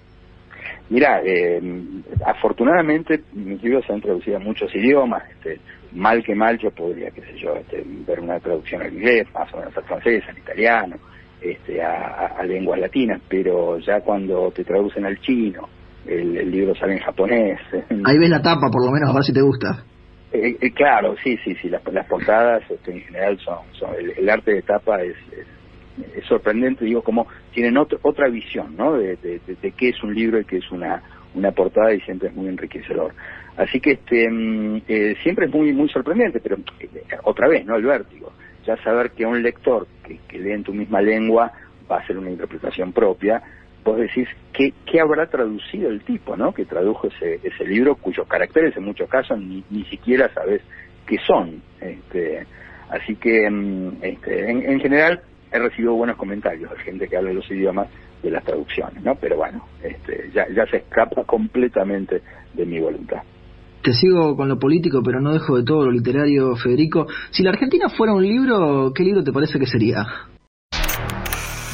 Mira, 0.90 1.22
afortunadamente 2.26 3.22
mis 3.32 3.62
libros 3.62 3.86
se 3.86 3.94
han 3.94 4.02
traducido 4.02 4.36
a 4.36 4.40
muchos 4.40 4.72
idiomas. 4.74 5.22
Este, 5.30 5.60
mal 5.92 6.22
que 6.22 6.34
mal 6.34 6.58
yo 6.58 6.70
podría, 6.72 7.10
qué 7.10 7.22
sé 7.22 7.38
yo, 7.38 7.56
este, 7.56 7.82
ver 8.06 8.20
una 8.20 8.38
traducción 8.38 8.82
en 8.82 8.94
inglés, 8.94 9.26
más 9.32 9.52
o 9.54 9.58
menos 9.58 9.74
al 9.74 9.84
francés, 9.84 10.22
en 10.28 10.36
italiano 10.36 10.96
este, 11.44 11.82
a, 11.82 12.42
lenguas 12.46 12.80
latinas, 12.80 13.20
pero 13.28 13.78
ya 13.78 14.00
cuando 14.00 14.50
te 14.50 14.64
traducen 14.64 15.04
al 15.04 15.20
chino, 15.20 15.68
el, 16.06 16.50
libro 16.50 16.74
sale 16.74 16.94
en 16.94 17.00
japonés. 17.00 17.60
Ahí 18.04 18.18
ves 18.18 18.30
la 18.30 18.40
tapa, 18.40 18.70
por 18.70 18.84
lo 18.84 18.90
menos, 18.90 19.10
a 19.10 19.14
ver 19.14 19.24
si 19.24 19.32
te 19.32 19.42
gusta. 19.42 19.84
Eh, 20.32 20.56
eh, 20.60 20.72
claro, 20.72 21.14
sí, 21.22 21.36
sí, 21.44 21.54
sí, 21.60 21.68
las, 21.68 21.82
portadas 21.82 22.62
este, 22.70 22.92
en 22.92 23.00
general 23.02 23.38
son, 23.40 23.58
son 23.72 23.90
el, 23.94 24.28
arte 24.28 24.54
de 24.54 24.62
tapa 24.62 25.02
es, 25.02 25.16
es, 26.16 26.24
sorprendente, 26.26 26.84
digo, 26.84 27.02
como 27.02 27.26
tienen 27.52 27.76
otra 27.76 28.28
visión, 28.28 28.74
¿no? 28.76 28.94
De, 28.94 29.16
de, 29.16 29.72
qué 29.72 29.90
es 29.90 30.02
un 30.02 30.14
libro 30.14 30.40
y 30.40 30.44
qué 30.44 30.56
es 30.56 30.70
una, 30.72 31.02
una 31.34 31.52
portada 31.52 31.92
y 31.92 32.00
siempre 32.00 32.28
es 32.28 32.34
muy 32.34 32.48
enriquecedor. 32.48 33.14
Así 33.56 33.80
que 33.80 33.92
este 33.92 34.28
mm, 34.28 34.82
eh, 34.88 35.14
siempre 35.22 35.46
es 35.46 35.52
muy 35.52 35.72
muy 35.72 35.88
sorprendente, 35.88 36.40
pero 36.40 36.56
otra 37.22 37.48
vez, 37.48 37.64
¿no? 37.64 37.76
El 37.76 37.84
vértigo 37.84 38.32
ya 38.66 38.76
saber 38.78 39.10
que 39.12 39.26
un 39.26 39.42
lector 39.42 39.86
que, 40.04 40.18
que 40.28 40.38
lee 40.38 40.52
en 40.52 40.64
tu 40.64 40.72
misma 40.72 41.00
lengua 41.00 41.52
va 41.90 41.96
a 41.96 42.00
hacer 42.00 42.16
una 42.16 42.30
interpretación 42.30 42.92
propia, 42.92 43.42
vos 43.84 43.98
decís 43.98 44.28
qué, 44.52 44.72
qué 44.90 45.00
habrá 45.00 45.26
traducido 45.26 45.90
el 45.90 46.02
tipo, 46.02 46.36
¿no? 46.36 46.52
Que 46.52 46.64
tradujo 46.64 47.08
ese, 47.08 47.40
ese 47.42 47.64
libro 47.64 47.96
cuyos 47.96 48.26
caracteres 48.26 48.76
en 48.76 48.84
muchos 48.84 49.08
casos 49.08 49.38
ni, 49.38 49.62
ni 49.70 49.84
siquiera 49.84 50.32
sabes 50.32 50.62
qué 51.06 51.18
son. 51.26 51.62
Este, 51.80 52.46
así 52.88 53.16
que 53.16 53.48
mm, 53.50 53.98
este, 54.02 54.50
en, 54.50 54.80
general 54.80 55.20
he 55.52 55.58
recibido 55.58 55.94
buenos 55.94 56.16
comentarios 56.16 56.70
de 56.70 56.78
gente 56.78 57.08
que 57.08 57.16
habla 57.16 57.32
los 57.32 57.48
idiomas 57.50 57.88
de 58.22 58.30
las 58.30 58.42
traducciones, 58.42 59.02
¿no? 59.02 59.14
Pero 59.16 59.36
bueno, 59.36 59.68
este, 59.82 60.30
ya, 60.32 60.46
ya 60.48 60.66
se 60.66 60.78
escapa 60.78 61.24
completamente 61.24 62.22
de 62.54 62.64
mi 62.64 62.80
voluntad 62.80 63.22
te 63.84 63.92
sigo 63.92 64.34
con 64.34 64.48
lo 64.48 64.58
político, 64.58 65.02
pero 65.04 65.20
no 65.20 65.34
dejo 65.34 65.58
de 65.58 65.62
todo 65.62 65.84
lo 65.84 65.90
literario, 65.92 66.56
Federico. 66.56 67.06
Si 67.30 67.42
la 67.42 67.50
Argentina 67.50 67.90
fuera 67.90 68.14
un 68.14 68.22
libro, 68.22 68.92
¿qué 68.94 69.02
libro 69.02 69.22
te 69.22 69.30
parece 69.30 69.58
que 69.58 69.66
sería? 69.66 70.06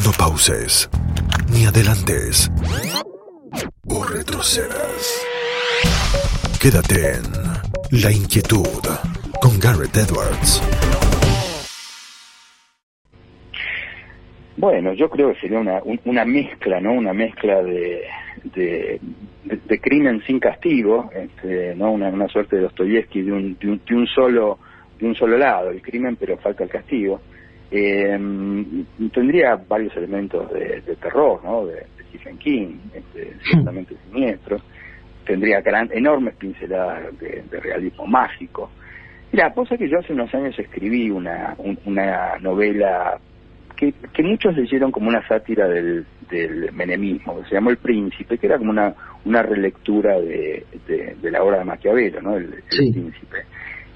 No 0.05 0.11
pauses, 0.19 0.91
ni 1.53 1.67
adelantes, 1.67 2.51
o 3.89 4.05
retrocedas. 4.05 5.25
Quédate 6.61 7.15
en 7.15 8.03
La 8.03 8.11
Inquietud 8.11 8.85
con 9.41 9.61
Garrett 9.61 9.97
Edwards. 9.97 10.61
Bueno, 14.57 14.93
yo 14.95 15.09
creo 15.09 15.33
que 15.33 15.41
sería 15.41 15.61
una, 15.61 15.81
una 16.05 16.25
mezcla, 16.25 16.81
¿no? 16.81 16.93
Una 16.93 17.13
mezcla 17.13 17.63
de, 17.63 18.03
de, 18.45 19.01
crimen 19.81 20.23
sin 20.27 20.39
castigo, 20.39 21.11
este, 21.15 21.75
¿no? 21.75 21.93
Una, 21.93 22.09
una 22.09 22.29
suerte 22.29 22.57
de 22.57 22.63
Dostoyevsky 22.63 23.23
de 23.23 23.33
un, 23.33 23.59
de 23.59 23.95
un, 23.95 24.07
solo 24.07 24.59
de 24.99 25.07
un 25.07 25.15
solo 25.15 25.39
lado, 25.39 25.71
el 25.71 25.81
crimen 25.81 26.17
pero 26.17 26.37
falta 26.39 26.65
el 26.65 26.71
castigo. 26.71 27.21
Eh, 27.71 28.19
tendría 29.15 29.57
varios 29.57 29.97
elementos 29.97 30.53
de, 30.53 30.97
terror, 31.01 31.41
¿no? 31.45 31.67
De, 31.67 31.87
Stephen 32.09 32.39
King, 32.39 32.79
este, 32.93 33.35
ciertamente 33.45 33.95
siniestro. 34.11 34.59
Tendría 35.25 35.61
gran, 35.61 35.89
enormes 35.93 36.35
pinceladas 36.35 37.17
de, 37.19 37.45
realismo 37.61 38.07
mágico. 38.07 38.71
Mira, 39.33 39.53
cosa 39.55 39.77
que 39.77 39.89
yo 39.89 40.01
hace 40.01 40.13
unos 40.13 40.35
años 40.35 40.59
escribí 40.59 41.09
una, 41.09 41.55
una 41.85 42.37
novela 42.41 43.21
que, 43.81 43.95
que 44.13 44.23
muchos 44.23 44.55
leyeron 44.55 44.93
como 44.93 45.09
una 45.09 45.27
sátira 45.27 45.67
del, 45.67 46.05
del 46.31 46.71
menemismo, 46.73 47.39
que 47.39 47.49
se 47.49 47.55
llamó 47.55 47.71
El 47.71 47.79
Príncipe, 47.79 48.37
que 48.37 48.47
era 48.47 48.59
como 48.59 48.71
una, 48.71 48.95
una 49.25 49.43
relectura 49.43 50.21
de, 50.21 50.67
de, 50.87 51.31
la 51.31 51.43
obra 51.43 51.61
de 51.61 51.65
Maquiavelo, 51.65 52.21
¿no? 52.21 52.37
El, 52.37 52.63
Príncipe. 52.69 53.47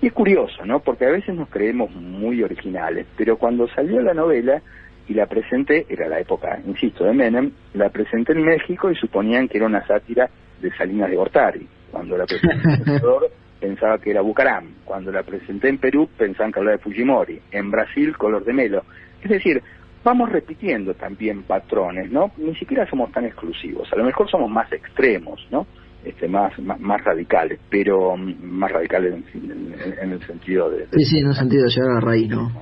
Y 0.01 0.07
es 0.07 0.13
curioso, 0.15 0.65
¿no? 0.65 0.81
Porque 0.81 1.05
a 1.05 1.11
veces 1.11 1.35
nos 1.35 1.51
creemos 1.51 1.95
muy 1.95 2.43
originales, 2.43 3.07
pero 3.15 3.37
cuando 3.37 3.69
salió 3.69 4.01
la 4.01 4.15
novela 4.15 4.63
y 5.07 5.13
la 5.13 5.27
presenté, 5.27 5.85
era 5.91 6.09
la 6.09 6.19
época, 6.19 6.59
insisto, 6.67 7.05
de 7.05 7.13
Menem, 7.13 7.51
la 7.75 7.91
presenté 7.91 8.33
en 8.33 8.43
México 8.43 8.91
y 8.91 8.97
suponían 8.97 9.49
que 9.49 9.59
era 9.59 9.67
una 9.67 9.87
sátira 9.87 10.31
de 10.63 10.75
Salinas 10.77 11.11
de 11.11 11.17
Gortari. 11.17 11.69
Cuando 11.91 12.17
la 12.17 12.25
presenté 12.25 12.69
en 12.69 12.97
Ecuador, 12.97 13.31
pensaba 13.61 13.99
que 13.99 14.13
era 14.13 14.23
Bucaram. 14.23 14.65
Cuando 14.87 15.13
la 15.13 15.23
presenté 15.23 15.69
en 15.69 15.77
Perú, 15.77 16.09
pensaban 16.17 16.53
que 16.53 16.61
hablaba 16.61 16.79
de 16.79 16.83
Fujimori. 16.83 17.39
En 17.53 17.71
Brasil, 17.71 18.17
Color 18.17 18.45
de 18.45 18.53
Melo. 18.55 18.85
Es 19.25 19.31
decir, 19.31 19.63
vamos 20.05 20.31
repitiendo 20.31 20.95
también 20.95 21.43
patrones, 21.43 22.13
¿no? 22.13 22.31
Ni 22.37 22.55
siquiera 22.57 22.89
somos 22.89 23.11
tan 23.11 23.25
exclusivos, 23.25 23.91
a 23.93 23.97
lo 23.97 24.05
mejor 24.05 24.31
somos 24.31 24.51
más 24.51 24.71
extremos, 24.73 25.45
¿no? 25.51 25.67
Este, 26.05 26.29
más, 26.29 26.53
más, 26.59 27.03
radicales, 27.03 27.59
pero 27.71 28.15
mm, 28.15 28.35
más 28.43 28.71
radicales 28.71 29.15
en, 29.33 30.13
el 30.13 30.27
sentido 30.27 30.69
de, 30.69 30.87
Sí, 30.93 31.05
sí, 31.07 31.19
en 31.21 31.29
el 31.29 31.35
sentido 31.35 31.65
de 31.65 31.71
llegar 31.71 31.91
a 31.91 31.95
la 31.95 32.01
raíz, 32.01 32.29
¿no? 32.29 32.53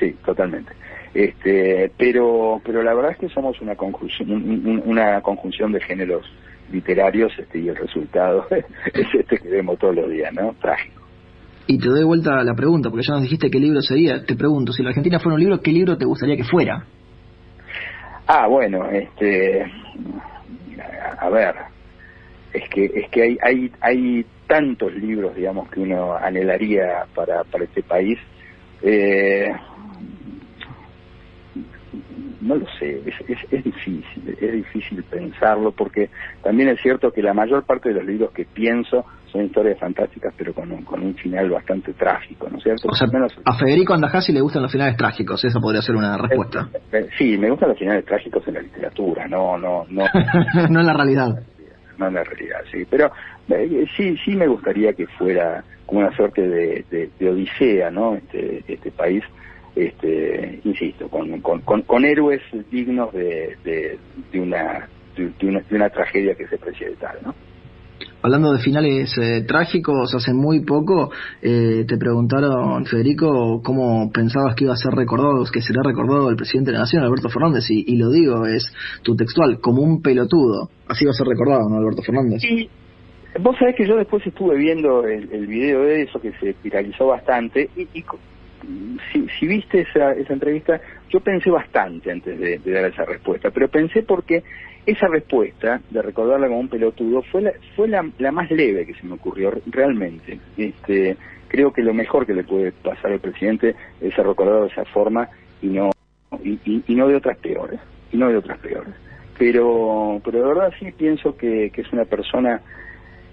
Sí, 0.00 0.16
totalmente. 0.24 0.72
Este, 1.12 1.90
pero, 1.98 2.62
pero 2.64 2.82
la 2.82 2.94
verdad 2.94 3.12
es 3.12 3.18
que 3.18 3.28
somos 3.28 3.60
una 3.60 3.74
conjunción, 3.74 4.82
una 4.86 5.20
conjunción 5.20 5.72
de 5.72 5.80
géneros 5.80 6.24
literarios 6.72 7.32
este, 7.38 7.58
y 7.58 7.68
el 7.68 7.76
resultado 7.76 8.46
es 8.50 9.06
este 9.14 9.38
que 9.38 9.48
vemos 9.48 9.78
todos 9.78 9.94
los 9.94 10.10
días, 10.10 10.32
¿no? 10.32 10.54
Trágico. 10.60 10.97
Y 11.70 11.78
te 11.78 11.86
doy 11.86 12.02
vuelta 12.02 12.40
a 12.40 12.44
la 12.44 12.54
pregunta, 12.54 12.88
porque 12.88 13.04
ya 13.06 13.12
nos 13.12 13.24
dijiste 13.24 13.50
qué 13.50 13.60
libro 13.60 13.82
sería. 13.82 14.24
Te 14.24 14.34
pregunto, 14.36 14.72
si 14.72 14.82
la 14.82 14.88
Argentina 14.88 15.20
fuera 15.20 15.34
un 15.34 15.40
libro, 15.40 15.60
¿qué 15.60 15.70
libro 15.70 15.98
te 15.98 16.06
gustaría 16.06 16.34
que 16.34 16.44
fuera? 16.44 16.82
Ah, 18.26 18.46
bueno, 18.46 18.88
este, 18.90 19.70
a 21.18 21.28
ver, 21.28 21.54
es 22.54 22.68
que 22.70 22.86
es 22.86 23.10
que 23.10 23.22
hay 23.22 23.38
hay 23.42 23.72
hay 23.82 24.26
tantos 24.46 24.94
libros, 24.94 25.36
digamos, 25.36 25.68
que 25.68 25.80
uno 25.80 26.14
anhelaría 26.14 27.04
para 27.14 27.44
para 27.44 27.64
este 27.64 27.82
país. 27.82 28.18
Eh, 28.82 29.52
no 32.40 32.56
lo 32.56 32.66
sé, 32.78 33.02
es, 33.04 33.14
es, 33.28 33.38
es, 33.50 33.64
difícil, 33.64 34.36
es 34.40 34.52
difícil 34.52 35.02
pensarlo 35.04 35.72
porque 35.72 36.10
también 36.42 36.68
es 36.68 36.80
cierto 36.80 37.10
que 37.12 37.22
la 37.22 37.34
mayor 37.34 37.64
parte 37.64 37.88
de 37.88 37.96
los 37.96 38.04
libros 38.04 38.30
que 38.32 38.44
pienso 38.44 39.04
son 39.32 39.44
historias 39.44 39.78
fantásticas, 39.78 40.32
pero 40.36 40.54
con 40.54 40.70
un, 40.72 40.84
con 40.84 41.02
un 41.02 41.14
final 41.14 41.50
bastante 41.50 41.92
trágico, 41.92 42.48
¿no 42.50 42.58
es 42.58 42.64
cierto? 42.64 42.88
a 43.44 43.54
Federico 43.54 43.94
Andajasi 43.94 44.32
le 44.32 44.40
gustan 44.40 44.62
los 44.62 44.72
finales 44.72 44.96
trágicos, 44.96 45.44
esa 45.44 45.60
podría 45.60 45.82
ser 45.82 45.96
una 45.96 46.16
respuesta. 46.16 46.68
Eh, 46.72 46.80
eh, 46.92 47.08
sí, 47.16 47.36
me 47.36 47.50
gustan 47.50 47.70
los 47.70 47.78
finales 47.78 48.04
trágicos 48.04 48.46
en 48.48 48.54
la 48.54 48.60
literatura, 48.60 49.26
no, 49.28 49.58
no, 49.58 49.84
no. 49.90 50.04
no 50.70 50.80
en 50.80 50.86
la 50.86 50.94
realidad. 50.94 51.28
No 51.98 52.08
en 52.08 52.14
la 52.14 52.24
realidad, 52.24 52.60
sí, 52.70 52.86
pero 52.88 53.10
eh, 53.48 53.86
sí, 53.96 54.16
sí 54.24 54.36
me 54.36 54.46
gustaría 54.46 54.92
que 54.92 55.06
fuera 55.06 55.64
como 55.84 56.00
una 56.00 56.14
suerte 56.14 56.46
de, 56.46 57.10
de, 57.18 57.30
odisea, 57.30 57.90
¿no? 57.90 58.14
Este, 58.14 58.62
este 58.68 58.90
país, 58.90 59.24
este, 59.74 60.60
insisto, 60.64 61.08
con, 61.08 61.40
con, 61.40 61.60
con, 61.60 62.04
héroes 62.04 62.42
dignos 62.70 63.12
de, 63.12 63.56
de, 63.64 63.98
de 64.32 64.40
una, 64.40 64.88
de, 65.16 65.46
una, 65.46 65.60
de 65.60 65.76
una 65.76 65.90
tragedia 65.90 66.34
que 66.34 66.46
se 66.46 66.58
precie 66.58 66.90
de 66.90 66.96
tal, 66.96 67.18
¿no? 67.24 67.34
hablando 68.22 68.52
de 68.52 68.58
finales 68.58 69.16
eh, 69.18 69.44
trágicos, 69.46 70.14
hace 70.14 70.32
muy 70.34 70.60
poco 70.64 71.10
eh, 71.40 71.84
te 71.86 71.96
preguntaron, 71.96 72.84
Federico, 72.84 73.62
cómo 73.62 74.10
pensabas 74.12 74.54
que 74.54 74.64
iba 74.64 74.74
a 74.74 74.76
ser 74.76 74.92
recordado, 74.92 75.44
que 75.52 75.60
será 75.60 75.82
recordado 75.84 76.30
el 76.30 76.36
presidente 76.36 76.70
de 76.70 76.74
la 76.74 76.80
Nación, 76.80 77.02
Alberto 77.02 77.28
Fernández, 77.28 77.64
y, 77.70 77.96
lo 77.96 78.10
digo, 78.10 78.46
es 78.46 78.64
tu 79.02 79.16
textual, 79.16 79.60
como 79.60 79.82
un 79.82 80.02
pelotudo. 80.02 80.68
Así 80.88 81.04
va 81.04 81.10
a 81.10 81.14
ser 81.14 81.26
recordado, 81.26 81.68
¿no, 81.68 81.76
Alberto 81.76 82.02
Fernández? 82.02 82.40
Sí. 82.40 82.68
Vos 83.40 83.56
sabés 83.58 83.76
que 83.76 83.86
yo 83.86 83.96
después 83.96 84.26
estuve 84.26 84.56
viendo 84.56 85.04
el, 85.04 85.46
video 85.46 85.82
de 85.82 86.02
eso, 86.02 86.18
que 86.18 86.32
se 86.40 86.56
viralizó 86.62 87.06
bastante, 87.06 87.68
y, 87.76 88.04
si, 89.12 89.46
viste 89.46 89.80
esa, 89.82 90.12
esa 90.12 90.32
entrevista, 90.32 90.80
yo 91.08 91.20
pensé 91.20 91.50
bastante 91.50 92.10
antes 92.10 92.38
de, 92.38 92.58
dar 92.58 92.90
esa 92.90 93.04
respuesta, 93.04 93.50
pero 93.50 93.68
pensé 93.68 94.02
porque 94.02 94.42
esa 94.86 95.06
respuesta 95.08 95.80
de 95.90 96.02
recordarla 96.02 96.48
como 96.48 96.60
un 96.60 96.68
pelotudo 96.68 97.22
fue 97.22 97.42
la, 97.42 97.52
fue 97.76 97.88
la, 97.88 98.02
más 98.32 98.50
leve 98.50 98.86
que 98.86 98.94
se 98.94 99.06
me 99.06 99.14
ocurrió 99.14 99.52
realmente. 99.66 100.38
Este, 100.56 101.16
creo 101.48 101.72
que 101.72 101.82
lo 101.82 101.94
mejor 101.94 102.26
que 102.26 102.34
le 102.34 102.44
puede 102.44 102.72
pasar 102.72 103.12
al 103.12 103.20
presidente 103.20 103.74
es 104.00 104.14
ser 104.14 104.26
recordado 104.26 104.62
de 104.62 104.68
esa 104.68 104.84
forma 104.86 105.28
y 105.60 105.68
no 105.68 105.90
y, 106.42 106.58
y, 106.86 106.94
no 106.94 107.08
de 107.08 107.16
otras 107.16 107.38
peores 107.38 107.80
y 108.12 108.16
no 108.16 108.28
de 108.28 108.36
otras 108.36 108.58
peores. 108.58 108.94
Pero 109.38 110.20
pero 110.24 110.38
de 110.38 110.48
verdad 110.48 110.72
sí 110.78 110.90
pienso 110.92 111.36
que, 111.36 111.70
que 111.70 111.82
es 111.82 111.92
una 111.92 112.04
persona 112.04 112.60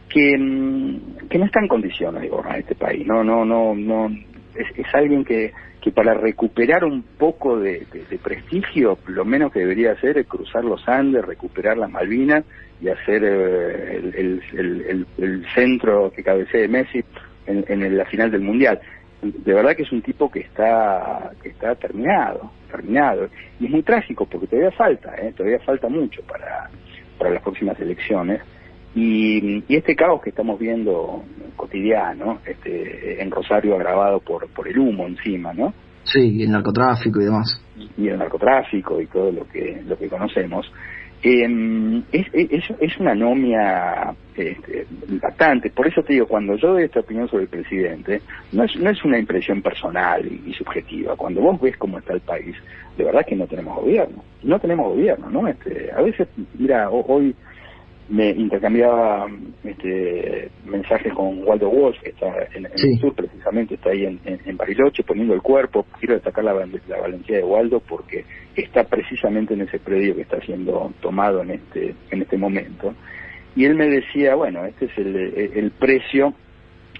que, 0.09 0.37
mm, 0.37 1.27
que 1.29 1.37
no 1.37 1.45
está 1.45 1.59
en 1.59 1.67
condiciones 1.67 2.21
de 2.21 2.29
gobernar 2.29 2.59
este 2.59 2.75
país. 2.75 3.05
No 3.05 3.23
no 3.23 3.45
no 3.45 3.73
no 3.75 4.09
es, 4.55 4.85
alguien 4.93 5.23
que, 5.23 5.53
que 5.81 5.91
para 5.91 6.13
recuperar 6.13 6.83
un 6.83 7.03
poco 7.03 7.59
de, 7.59 7.85
prestigio, 8.23 8.97
lo 9.07 9.25
menos 9.25 9.51
que 9.51 9.59
debería 9.59 9.91
hacer 9.91 10.17
es 10.17 10.27
cruzar 10.27 10.63
los 10.63 10.87
Andes, 10.87 11.25
recuperar 11.25 11.77
las 11.77 11.89
Malvinas 11.89 12.43
y 12.81 12.89
hacer 12.89 13.23
eh, 13.23 13.97
el, 13.97 15.05
el, 15.17 15.45
centro 15.53 16.11
que 16.11 16.23
cabecee 16.23 16.67
Messi 16.67 17.03
en, 17.45 17.63
en, 17.67 17.97
la 17.97 18.05
final 18.05 18.31
del 18.31 18.41
Mundial. 18.41 18.79
De 19.21 19.53
verdad 19.53 19.75
que 19.75 19.83
es 19.83 19.91
un 19.91 20.01
tipo 20.01 20.29
que 20.29 20.41
está 20.41 21.31
que 21.41 21.49
está 21.49 21.75
terminado, 21.75 22.51
terminado. 22.69 23.29
Y 23.59 23.65
es 23.65 23.71
muy 23.71 23.81
trágico 23.81 24.25
porque 24.25 24.47
todavía 24.47 24.71
falta, 24.71 25.15
¿eh? 25.15 25.33
todavía 25.35 25.59
falta 25.59 25.87
mucho 25.89 26.21
para, 26.23 26.69
para 27.17 27.31
las 27.31 27.41
próximas 27.41 27.79
elecciones. 27.79 28.41
Y, 28.95 29.63
este 29.67 29.95
caos 29.95 30.21
que 30.21 30.29
estamos 30.29 30.57
viendo 30.57 31.23
cotidiano, 31.57 32.39
este, 32.45 33.21
en 33.21 33.29
Rosario 33.29 33.75
agravado 33.75 34.21
por, 34.21 34.47
por 34.47 34.67
el 34.67 34.79
humo 34.79 35.05
encima, 35.05 35.53
¿no? 35.53 35.73
Sí, 36.03 36.43
el 36.43 36.51
narcotráfico 36.51 37.19
y 37.19 37.25
demás. 37.25 37.61
Y 37.97 38.07
el 38.07 38.17
narcotráfico 38.17 39.01
y 39.01 39.07
todo 39.07 39.31
lo 39.31 39.47
que, 39.47 39.81
lo 39.85 39.97
que 39.97 40.07
conocemos. 40.07 40.71
Eh, 41.23 42.03
es, 42.11 42.27
es, 42.33 42.63
es, 42.79 42.97
una 42.99 43.13
anomia 43.13 44.13
este, 44.35 44.85
impactante. 45.09 45.71
Por 45.71 45.87
eso 45.87 46.03
te 46.03 46.13
digo, 46.13 46.27
cuando 46.27 46.55
yo 46.55 46.73
doy 46.73 46.83
esta 46.83 46.99
opinión 46.99 47.27
sobre 47.27 47.43
el 47.43 47.49
presidente, 47.49 48.21
no 48.51 48.63
es, 48.63 48.75
no 48.75 48.91
es 48.91 49.03
una 49.03 49.17
impresión 49.17 49.61
personal 49.63 50.23
y, 50.23 50.53
subjetiva. 50.53 51.15
Cuando 51.15 51.41
vos 51.41 51.59
ves 51.59 51.75
cómo 51.77 51.97
está 51.97 52.13
el 52.13 52.21
país, 52.21 52.55
de 52.95 53.03
verdad 53.03 53.25
que 53.27 53.35
no 53.35 53.47
tenemos 53.47 53.75
gobierno. 53.77 54.23
No 54.43 54.59
tenemos 54.59 54.89
gobierno, 54.89 55.29
¿no? 55.31 55.47
Este, 55.47 55.91
a 55.91 56.01
veces, 56.01 56.27
mira, 56.59 56.89
hoy 56.91 57.35
me 58.07 58.29
intercambiaba 58.29 59.27
este, 59.63 60.51
mensajes 60.65 61.11
con 61.13 61.43
Waldo 61.43 61.69
Walsh, 61.69 61.99
que 62.01 62.09
está 62.09 62.47
en, 62.53 62.65
el 62.65 62.99
sur, 62.99 63.15
precisamente 63.15 63.75
está 63.75 63.89
ahí 63.89 64.05
en, 64.05 64.19
en, 64.23 64.57
Bariloche, 64.57 65.03
poniendo 65.03 65.33
el 65.33 65.41
cuerpo. 65.41 65.85
Quiero 65.99 66.13
destacar 66.13 66.43
la, 66.43 66.53
la, 66.53 66.97
valentía 66.99 67.37
de 67.37 67.43
Waldo 67.43 67.79
porque 67.79 68.25
está 68.55 68.83
precisamente 68.83 69.55
en 69.55 69.61
ese 69.61 69.79
predio 69.79 70.15
que 70.15 70.21
está 70.21 70.39
siendo 70.41 70.93
tomado 71.01 71.41
en 71.41 71.51
este, 71.51 71.95
en 72.11 72.21
este 72.21 72.37
momento. 72.37 72.93
Y 73.55 73.65
él 73.65 73.75
me 73.75 73.87
decía, 73.87 74.35
bueno, 74.35 74.65
este 74.65 74.85
es 74.85 74.97
el, 74.97 75.15
el 75.55 75.71
precio 75.71 76.33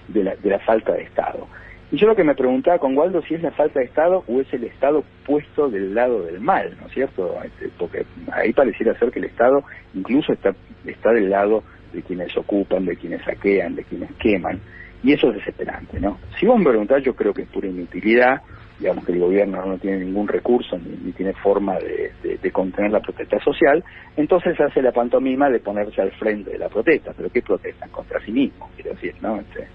de 0.08 0.24
la, 0.24 0.36
de 0.36 0.50
la 0.50 0.60
falta 0.60 0.94
de 0.94 1.04
Estado. 1.04 1.48
Y 1.96 1.98
yo 1.98 2.08
lo 2.08 2.16
que 2.18 2.26
me 2.26 2.36
preguntaba 2.36 2.78
con 2.78 2.98
Waldo 2.98 3.22
si 3.22 3.36
es 3.36 3.42
la 3.42 3.52
falta 3.52 3.80
de 3.80 3.86
Estado 3.86 4.26
o 4.28 4.42
es 4.42 4.54
el 4.54 4.66
Estado 4.66 5.02
puesto 5.26 5.70
del 5.70 5.96
lado 5.96 6.24
del 6.24 6.42
mal, 6.42 6.76
¿no 6.82 6.88
es 6.88 6.94
cierto? 6.94 7.38
Este, 7.42 7.70
porque 7.80 8.06
ahí 8.34 8.52
pareciera 8.52 9.00
ser 9.00 9.12
que 9.12 9.20
el 9.20 9.26
Estado 9.26 9.64
incluso 9.94 10.34
está, 10.34 10.54
está 10.86 11.14
del 11.14 11.30
lado 11.30 11.64
de 11.94 12.02
quienes 12.02 12.36
ocupan, 12.36 12.84
de 12.84 12.98
quienes 12.98 13.24
saquean, 13.24 13.78
de 13.78 13.86
quienes 13.86 14.12
queman, 14.16 14.60
y 15.04 15.14
eso 15.14 15.30
es 15.30 15.36
desesperante, 15.36 15.98
¿no? 16.02 16.18
Si 16.38 16.46
vos 16.46 16.60
me 16.60 16.66
preguntás, 16.66 17.02
yo 17.02 17.16
creo 17.16 17.34
que 17.34 17.44
es 17.44 17.48
pura 17.48 17.70
inutilidad, 17.70 18.42
digamos 18.78 19.06
que 19.06 19.14
el 19.14 19.20
gobierno 19.20 19.66
no 19.66 19.78
tiene 19.78 20.00
ningún 20.00 20.28
recurso 20.28 20.78
ni, 20.78 21.14
tiene 21.14 21.32
forma 21.32 21.80
de, 21.80 22.12
de, 22.42 22.52
contener 22.52 22.92
la 22.92 23.00
protesta 23.00 23.40
social, 23.40 23.82
entonces 24.18 24.60
hace 24.60 24.82
la 24.82 24.92
pantomima 24.92 25.50
de 25.50 25.62
ponerse 25.62 26.02
al 26.02 26.12
frente 26.12 26.52
de 26.52 26.58
la 26.58 26.68
protesta, 26.68 27.14
pero 27.16 27.30
¿qué 27.30 27.42
protestan? 27.42 27.90
Contra 27.90 28.20
sí 28.20 28.34
mismo, 28.34 28.70
quiero 28.76 28.90
decir, 28.96 29.16
¿no? 29.22 29.40
Este, 29.40 29.66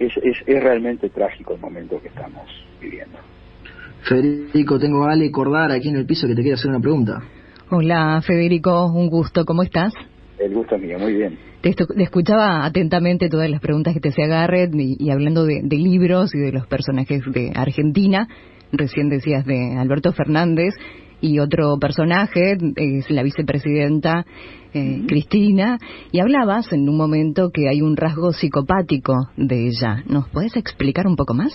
es, 0.00 0.16
es, 0.16 0.36
es 0.46 0.62
realmente 0.62 1.08
trágico 1.10 1.54
el 1.54 1.60
momento 1.60 2.00
que 2.00 2.08
estamos 2.08 2.48
viviendo. 2.80 3.18
Federico, 4.02 4.78
tengo 4.78 5.04
a 5.04 5.12
Ale 5.12 5.30
Cordar 5.30 5.70
aquí 5.70 5.90
en 5.90 5.96
el 5.96 6.06
piso 6.06 6.26
que 6.26 6.34
te 6.34 6.40
quiere 6.40 6.54
hacer 6.54 6.70
una 6.70 6.80
pregunta. 6.80 7.22
Hola 7.70 8.20
Federico, 8.26 8.86
un 8.86 9.08
gusto, 9.08 9.44
¿cómo 9.44 9.62
estás? 9.62 9.92
El 10.38 10.54
gusto 10.54 10.74
es 10.76 10.82
mío, 10.82 10.98
muy 10.98 11.14
bien. 11.14 11.38
Te, 11.60 11.74
escuchaba 11.98 12.64
atentamente 12.64 13.28
todas 13.28 13.50
las 13.50 13.60
preguntas 13.60 13.92
que 13.92 14.00
te 14.00 14.08
hacía 14.08 14.26
Garrett 14.26 14.72
y, 14.74 15.10
hablando 15.10 15.44
de, 15.44 15.62
libros 15.70 16.34
y 16.34 16.38
de 16.38 16.52
los 16.52 16.66
personajes 16.66 17.22
de 17.26 17.52
Argentina. 17.54 18.26
Recién 18.72 19.10
decías 19.10 19.44
de 19.44 19.76
Alberto 19.76 20.12
Fernández 20.12 20.74
y 21.20 21.38
otro 21.38 21.78
personaje 21.78 22.56
es 22.76 23.10
la 23.10 23.22
vicepresidenta 23.22 24.24
eh, 24.72 25.02
Cristina 25.06 25.78
y 26.12 26.20
hablabas 26.20 26.72
en 26.72 26.88
un 26.88 26.96
momento 26.96 27.50
que 27.50 27.68
hay 27.68 27.82
un 27.82 27.96
rasgo 27.96 28.32
psicopático 28.32 29.14
de 29.36 29.66
ella. 29.66 30.02
¿Nos 30.06 30.28
puedes 30.28 30.56
explicar 30.56 31.06
un 31.06 31.16
poco 31.16 31.34
más? 31.34 31.52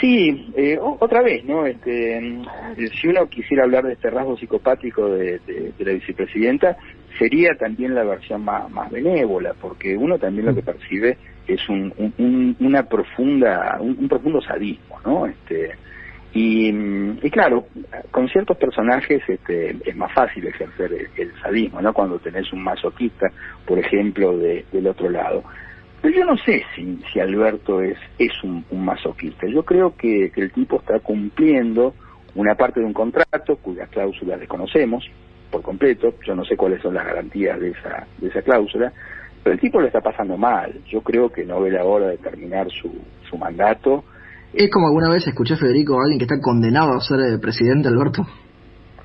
Sí, 0.00 0.50
eh, 0.56 0.78
otra 0.80 1.20
vez, 1.20 1.44
¿no? 1.44 1.66
Este, 1.66 2.20
si 2.94 3.08
uno 3.08 3.28
quisiera 3.28 3.64
hablar 3.64 3.84
de 3.84 3.94
este 3.94 4.08
rasgo 4.08 4.36
psicopático 4.36 5.10
de, 5.10 5.40
la 5.78 5.92
vicepresidenta, 5.92 6.76
sería 7.18 7.50
también 7.58 7.94
la 7.94 8.04
versión 8.04 8.44
más, 8.44 8.90
benévola, 8.90 9.54
porque 9.60 9.96
uno 9.96 10.18
también 10.18 10.46
lo 10.46 10.54
que 10.54 10.62
percibe 10.62 11.18
es 11.46 11.68
un, 11.68 12.56
una 12.60 12.84
profunda, 12.84 13.76
un, 13.80 14.08
profundo 14.08 14.40
sadismo, 14.40 15.00
¿no? 15.04 15.26
Este, 15.26 15.72
y, 16.32 17.30
claro, 17.30 17.66
con 18.10 18.28
ciertos 18.28 18.56
personajes 18.56 19.20
este, 19.28 19.76
es 19.84 19.96
más 19.96 20.12
fácil 20.12 20.46
ejercer 20.46 21.08
el, 21.16 21.32
sadismo, 21.42 21.82
¿no? 21.82 21.92
Cuando 21.92 22.18
tenés 22.20 22.52
un 22.52 22.62
masoquista, 22.62 23.26
por 23.66 23.78
ejemplo, 23.78 24.36
del 24.38 24.86
otro 24.86 25.10
lado. 25.10 25.42
Pero 26.00 26.16
yo 26.16 26.24
no 26.24 26.36
sé 26.38 26.64
si, 26.74 26.98
si 27.12 27.20
Alberto 27.20 27.82
es, 27.82 27.98
es 28.18 28.32
un, 28.44 28.64
masoquista. 28.70 29.46
Yo 29.48 29.64
creo 29.64 29.94
que, 29.96 30.32
el 30.34 30.52
tipo 30.52 30.78
está 30.80 31.00
cumpliendo 31.00 31.94
una 32.34 32.54
parte 32.54 32.80
de 32.80 32.86
un 32.86 32.92
contrato 32.92 33.56
cuyas 33.56 33.88
cláusulas 33.90 34.38
desconocemos 34.38 35.04
por 35.50 35.62
completo. 35.62 36.14
Yo 36.24 36.34
no 36.34 36.44
sé 36.44 36.56
cuáles 36.56 36.80
son 36.80 36.94
las 36.94 37.04
garantías 37.04 37.60
de 37.60 37.70
esa, 37.70 38.06
de 38.18 38.28
esa 38.28 38.40
cláusula. 38.42 38.92
Pero 39.42 39.54
el 39.54 39.60
tipo 39.60 39.80
lo 39.80 39.88
está 39.88 40.00
pasando 40.00 40.36
mal. 40.36 40.72
Yo 40.86 41.02
creo 41.02 41.30
que 41.30 41.44
no 41.44 41.60
ve 41.60 41.70
la 41.72 41.84
hora 41.84 42.08
de 42.08 42.18
terminar 42.18 42.70
su, 42.70 42.90
su 43.28 43.36
mandato. 43.36 44.04
¿Es 44.52 44.70
como 44.70 44.88
alguna 44.88 45.10
vez 45.10 45.26
escuché, 45.26 45.56
Federico, 45.56 45.94
a 45.94 46.04
alguien 46.04 46.18
que 46.18 46.24
está 46.24 46.40
condenado 46.40 46.94
a 46.94 47.00
ser 47.00 47.40
presidente, 47.40 47.88
Alberto? 47.88 48.26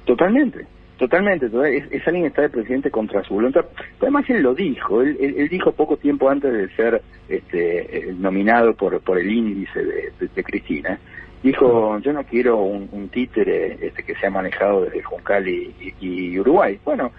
Totalmente, 0.05 0.65
Totalmente, 0.97 1.47
esa 1.91 2.11
línea 2.11 2.29
está 2.29 2.43
de 2.43 2.49
presidente 2.49 2.89
contra 2.89 3.21
su 3.23 3.33
voluntad. 3.33 3.65
además 3.99 4.23
él 4.29 4.41
lo 4.41 4.55
dijo, 4.55 5.01
él, 5.01 5.47
dijo 5.49 5.73
poco 5.73 5.97
tiempo 5.97 6.29
antes 6.29 6.53
de 6.53 6.69
ser 6.69 7.01
este, 7.27 7.97
eh, 7.97 8.15
nominado 8.17 8.73
por, 8.75 9.01
por 9.01 9.19
el 9.19 9.29
índice 9.29 9.83
de, 9.83 10.43
Cristina, 10.43 10.97
dijo, 11.43 11.99
yo 11.99 12.13
no 12.13 12.23
quiero 12.23 12.61
un, 12.61 13.09
títere 13.09 13.77
este, 13.85 14.03
que 14.03 14.15
sea 14.15 14.29
manejado 14.29 14.85
desde 14.85 15.03
Juncal 15.03 15.45
y, 15.49 16.39
Uruguay. 16.39 16.79
Bueno, 16.85 17.11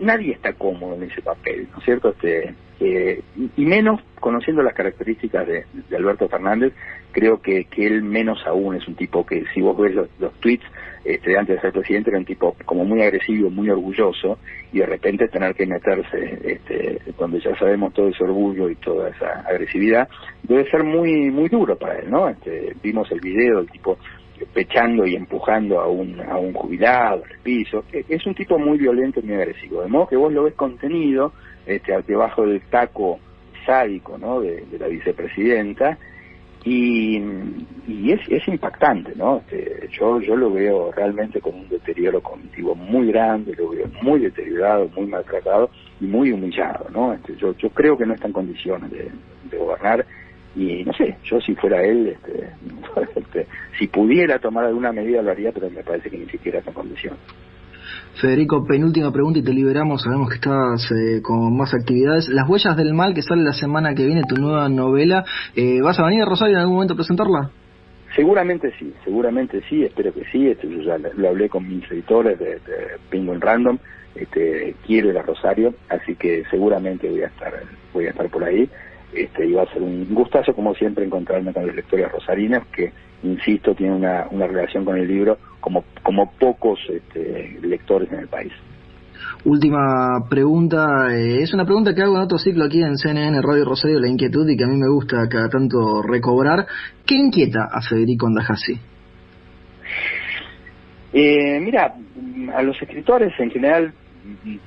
nadie 0.00 0.32
está 0.32 0.52
cómodo 0.54 0.94
en 0.94 1.04
ese 1.04 1.22
papel, 1.22 1.68
¿no 1.72 1.78
es 1.78 1.84
cierto? 1.84 2.10
Este, 2.10 2.54
eh, 2.80 3.22
y 3.56 3.64
menos 3.64 4.00
conociendo 4.20 4.62
las 4.62 4.74
características 4.74 5.46
de, 5.46 5.64
Alberto 5.96 6.28
Fernández, 6.28 6.72
creo 7.12 7.40
que, 7.42 7.64
que, 7.64 7.86
él 7.86 8.02
menos 8.02 8.38
aún 8.46 8.76
es 8.76 8.86
un 8.86 8.94
tipo 8.94 9.26
que, 9.26 9.44
si 9.52 9.60
vos 9.60 9.76
ves 9.76 9.94
los, 9.94 10.32
tweets 10.40 10.64
este, 11.04 11.36
antes 11.36 11.56
de 11.56 11.62
ser 11.62 11.72
presidente, 11.72 12.10
era 12.10 12.18
un 12.18 12.24
tipo 12.24 12.56
como 12.64 12.84
muy 12.84 13.02
agresivo, 13.02 13.50
muy 13.50 13.68
orgulloso, 13.68 14.38
y 14.72 14.78
de 14.78 14.86
repente 14.86 15.28
tener 15.28 15.54
que 15.54 15.66
meterse 15.66 16.38
este, 16.44 16.98
donde 17.18 17.40
ya 17.40 17.56
sabemos 17.58 17.92
todo 17.94 18.08
ese 18.08 18.24
orgullo 18.24 18.70
y 18.70 18.76
toda 18.76 19.10
esa 19.10 19.40
agresividad, 19.40 20.08
debe 20.42 20.70
ser 20.70 20.84
muy 20.84 21.30
muy 21.30 21.48
duro 21.48 21.76
para 21.76 21.98
él, 21.98 22.10
¿no? 22.10 22.28
Este, 22.28 22.74
vimos 22.82 23.10
el 23.10 23.20
video 23.20 23.58
del 23.58 23.70
tipo 23.70 23.98
pechando 24.46 25.06
y 25.06 25.14
empujando 25.14 25.80
a 25.80 25.88
un, 25.88 26.20
a 26.20 26.36
un 26.36 26.52
jubilado 26.52 27.24
al 27.24 27.38
piso. 27.42 27.84
E, 27.92 28.04
es 28.08 28.26
un 28.26 28.34
tipo 28.34 28.58
muy 28.58 28.78
violento 28.78 29.20
y 29.20 29.24
muy 29.24 29.34
agresivo. 29.34 29.82
De 29.82 29.88
modo 29.88 30.08
que 30.08 30.16
vos 30.16 30.32
lo 30.32 30.44
ves 30.44 30.54
contenido 30.54 31.32
este, 31.66 31.92
debajo 32.06 32.46
del 32.46 32.60
taco 32.62 33.18
sádico 33.66 34.16
¿no? 34.16 34.40
de, 34.40 34.64
la 34.78 34.88
vicepresidenta 34.88 35.98
y, 36.64 37.18
y 37.86 38.12
es, 38.12 38.20
es 38.28 38.46
impactante, 38.48 39.12
¿no? 39.14 39.38
Este, 39.38 39.88
yo, 39.92 40.20
yo 40.20 40.36
lo 40.36 40.50
veo 40.50 40.90
realmente 40.90 41.40
con 41.40 41.54
un 41.54 41.68
deterioro 41.68 42.20
cognitivo 42.20 42.74
muy 42.74 43.08
grande, 43.12 43.54
lo 43.56 43.70
veo 43.70 43.86
muy 44.02 44.20
deteriorado, 44.20 44.90
muy 44.96 45.06
maltratado 45.06 45.70
y 46.00 46.06
muy 46.06 46.32
humillado, 46.32 46.88
¿no? 46.90 47.12
Este, 47.12 47.36
yo, 47.36 47.54
yo 47.56 47.70
creo 47.70 47.96
que 47.96 48.06
no 48.06 48.14
está 48.14 48.26
en 48.26 48.32
condiciones 48.32 48.90
de, 48.90 49.10
gobernar 49.56 50.04
y 50.54 50.84
no 50.84 50.92
sé, 50.92 51.16
yo 51.24 51.40
si 51.40 51.54
fuera 51.54 51.82
él, 51.82 52.08
este, 52.08 52.50
si 53.78 53.86
pudiera 53.86 54.38
tomar 54.38 54.64
alguna 54.64 54.92
medida 54.92 55.22
lo 55.22 55.30
haría, 55.30 55.52
pero 55.52 55.70
me 55.70 55.82
parece 55.82 56.10
que 56.10 56.18
ni 56.18 56.26
siquiera 56.26 56.58
está 56.58 56.70
en 56.70 56.74
condiciones. 56.74 57.20
Federico, 58.20 58.64
penúltima 58.66 59.12
pregunta 59.12 59.38
y 59.38 59.44
te 59.44 59.52
liberamos. 59.52 60.02
Sabemos 60.02 60.28
que 60.28 60.34
estás 60.36 60.90
eh, 60.90 61.22
con 61.22 61.56
más 61.56 61.72
actividades. 61.72 62.28
Las 62.28 62.48
huellas 62.48 62.76
del 62.76 62.92
mal 62.92 63.14
que 63.14 63.22
sale 63.22 63.42
la 63.42 63.52
semana 63.52 63.94
que 63.94 64.04
viene, 64.04 64.22
tu 64.28 64.34
nueva 64.36 64.68
novela, 64.68 65.24
eh, 65.54 65.80
¿vas 65.80 66.00
a 66.00 66.04
venir 66.04 66.22
a 66.22 66.26
Rosario 66.26 66.56
en 66.56 66.60
algún 66.62 66.74
momento 66.74 66.94
a 66.94 66.96
presentarla? 66.96 67.50
Seguramente 68.16 68.72
sí, 68.78 68.92
seguramente 69.04 69.62
sí, 69.68 69.84
espero 69.84 70.12
que 70.12 70.24
sí. 70.32 70.48
Este, 70.48 70.68
yo 70.68 70.82
ya 70.82 70.98
lo 70.98 71.28
hablé 71.28 71.48
con 71.48 71.68
mis 71.68 71.88
editores 71.90 72.38
de, 72.40 72.54
de 72.54 72.98
Penguin 73.08 73.40
Random. 73.40 73.78
Este, 74.16 74.74
quiero 74.84 75.10
ir 75.10 75.18
a 75.18 75.22
Rosario, 75.22 75.74
así 75.88 76.16
que 76.16 76.42
seguramente 76.50 77.08
voy 77.08 77.22
a 77.22 77.26
estar, 77.26 77.52
voy 77.94 78.06
a 78.06 78.10
estar 78.10 78.28
por 78.30 78.42
ahí. 78.42 78.68
Este, 79.12 79.46
y 79.46 79.52
va 79.52 79.62
a 79.62 79.72
ser 79.72 79.82
un 79.82 80.12
gustazo, 80.12 80.54
como 80.54 80.74
siempre, 80.74 81.04
encontrarme 81.04 81.52
con 81.52 81.66
las 81.66 81.76
lectores 81.76 82.10
rosarinas 82.10 82.66
que 82.68 82.92
insisto, 83.22 83.74
tiene 83.74 83.94
una, 83.94 84.26
una 84.30 84.46
relación 84.46 84.84
con 84.84 84.96
el 84.96 85.08
libro 85.08 85.38
como, 85.60 85.84
como 86.02 86.32
pocos 86.32 86.78
este, 86.88 87.58
lectores 87.62 88.10
en 88.12 88.20
el 88.20 88.28
país. 88.28 88.52
Última 89.44 90.24
pregunta, 90.28 91.08
eh, 91.12 91.42
es 91.42 91.52
una 91.54 91.64
pregunta 91.64 91.94
que 91.94 92.02
hago 92.02 92.16
en 92.16 92.22
otro 92.22 92.38
ciclo 92.38 92.64
aquí 92.64 92.82
en 92.82 92.96
CNN 92.96 93.40
Radio 93.42 93.64
Rosario, 93.64 94.00
La 94.00 94.08
Inquietud, 94.08 94.48
y 94.48 94.56
que 94.56 94.64
a 94.64 94.68
mí 94.68 94.76
me 94.76 94.88
gusta 94.92 95.28
cada 95.28 95.48
tanto 95.48 96.02
recobrar. 96.02 96.66
¿Qué 97.06 97.14
inquieta 97.14 97.68
a 97.70 97.80
Federico 97.80 98.26
Andajasi? 98.26 98.78
Eh, 101.12 101.60
mira, 101.60 101.94
a 102.54 102.62
los 102.62 102.80
escritores 102.80 103.32
en 103.38 103.50
general 103.50 103.92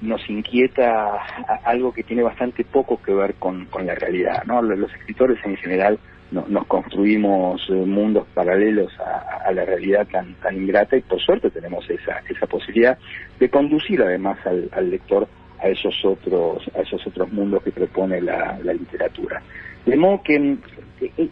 nos 0.01 0.27
inquieta 0.29 1.19
algo 1.65 1.93
que 1.93 2.03
tiene 2.03 2.23
bastante 2.23 2.63
poco 2.63 2.99
que 3.01 3.13
ver 3.13 3.35
con, 3.35 3.65
con 3.65 3.85
la 3.85 3.93
realidad, 3.93 4.43
¿no? 4.45 4.61
Los 4.61 4.91
escritores 4.93 5.37
en 5.45 5.55
general 5.57 5.99
nos 6.31 6.65
construimos 6.65 7.61
eh, 7.69 7.73
mundos 7.73 8.25
paralelos 8.33 8.91
a, 8.99 9.51
la 9.51 9.65
realidad 9.65 10.07
tan, 10.09 10.33
tan 10.35 10.55
ingrata 10.55 10.95
y 10.95 11.01
por 11.01 11.19
suerte 11.19 11.49
tenemos 11.49 11.89
esa, 11.89 12.21
esa 12.29 12.47
posibilidad 12.47 12.97
de 13.37 13.49
conducir 13.49 14.01
además 14.01 14.37
al, 14.45 14.89
lector 14.89 15.27
a 15.59 15.67
esos 15.67 15.93
otros 16.05 16.63
a 16.73 16.81
esos 16.81 17.05
otros 17.05 17.31
mundos 17.33 17.61
que 17.63 17.71
propone 17.71 18.21
la, 18.21 18.57
literatura. 18.63 19.41
De 19.85 19.97
modo 19.97 20.21
que 20.23 20.57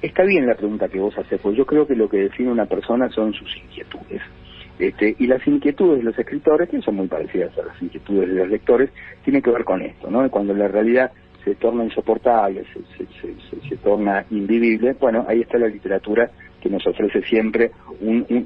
está 0.02 0.24
bien 0.24 0.48
la 0.48 0.56
pregunta 0.56 0.90
que 0.90 1.00
vos 1.00 1.18
haces, 1.18 1.40
pues 1.42 1.56
yo 1.56 1.66
creo 1.66 1.88
que 1.88 1.96
lo 1.96 2.10
que 2.10 2.18
define 2.18 2.52
una 2.52 2.66
persona 2.66 3.10
son 3.10 3.34
sus 3.34 3.56
inquietudes. 3.56 4.22
Este, 4.80 5.16
y 5.20 5.28
las 5.28 5.46
inquietudes 5.48 6.00
de 6.00 6.04
los 6.04 6.18
escritores, 6.18 6.70
que 6.70 6.82
son 6.82 6.96
muy 6.96 7.08
parecidas 7.08 7.58
a 7.58 7.66
las 7.66 7.82
inquietudes 7.82 8.30
de 8.30 8.36
los 8.36 8.50
lectores, 8.50 8.90
tienen 9.24 9.42
que 9.42 9.52
ver 9.52 9.64
con 9.64 9.82
esto, 9.82 10.10
¿no? 10.10 10.30
Cuando 10.30 10.54
la 10.54 10.68
realidad 10.68 11.12
se 11.44 11.56
torna 11.56 11.84
insoportable, 11.84 12.64
se, 13.68 13.78
torna 13.78 14.26
invivible, 14.30 14.96
bueno, 15.00 15.26
ahí 15.28 15.42
está 15.42 15.58
la 15.58 15.68
literatura 15.68 16.30
que 16.62 16.70
nos 16.70 16.86
ofrece 16.86 17.22
siempre 17.22 17.72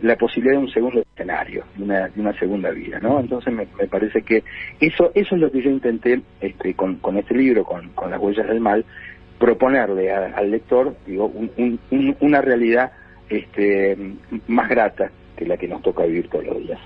la 0.02 0.16
posibilidad 0.16 0.58
de 0.58 0.64
un 0.66 0.70
segundo 0.70 1.02
escenario, 1.02 1.64
de 1.76 1.84
una, 1.84 2.10
una 2.16 2.34
segunda 2.38 2.70
vida, 2.70 3.00
¿no? 3.00 3.20
Entonces 3.20 3.52
me, 3.54 3.66
parece 3.88 4.22
que 4.22 4.44
eso 4.80 5.12
eso 5.16 5.36
es 5.36 5.42
lo 5.42 5.52
que 5.52 5.64
yo 5.64 5.72
intenté 5.72 6.22
este, 6.40 6.76
con, 6.76 6.98
con 6.98 7.18
este 7.18 7.36
libro, 7.36 7.64
con, 7.64 7.90
con 7.90 8.12
las 8.12 8.20
huellas 8.20 8.48
del 8.48 8.60
mal, 8.60 8.86
proponerle 9.40 10.12
al 10.12 10.52
lector, 10.52 10.96
digo, 11.06 11.32
una 12.20 12.42
realidad 12.42 12.92
este, 13.30 13.98
más 14.48 14.70
grata 14.70 15.12
que 15.36 15.46
la 15.46 15.58
que 15.58 15.68
nos 15.68 15.82
toca 15.82 16.06
vivir 16.06 16.30
todos 16.30 16.46
los 16.46 16.58
días. 16.60 16.80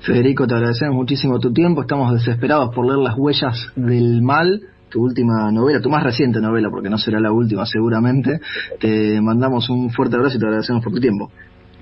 Federico, 0.00 0.46
te 0.46 0.54
agradecemos 0.54 0.94
muchísimo 0.94 1.38
tu 1.38 1.52
tiempo, 1.52 1.82
estamos 1.82 2.12
desesperados 2.12 2.74
por 2.74 2.86
leer 2.86 2.98
las 2.98 3.16
huellas 3.16 3.72
del 3.74 4.22
mal 4.22 4.60
tu 4.94 5.02
última 5.02 5.50
novela, 5.50 5.80
tu 5.80 5.90
más 5.90 6.04
reciente 6.04 6.40
novela, 6.40 6.70
porque 6.70 6.88
no 6.88 6.98
será 6.98 7.18
la 7.18 7.32
última 7.32 7.66
seguramente. 7.66 8.38
Te 8.78 9.20
mandamos 9.20 9.68
un 9.68 9.90
fuerte 9.90 10.14
abrazo 10.14 10.36
y 10.36 10.38
te 10.38 10.46
agradecemos 10.46 10.84
por 10.84 10.92
tu 10.92 11.00
tiempo. 11.00 11.32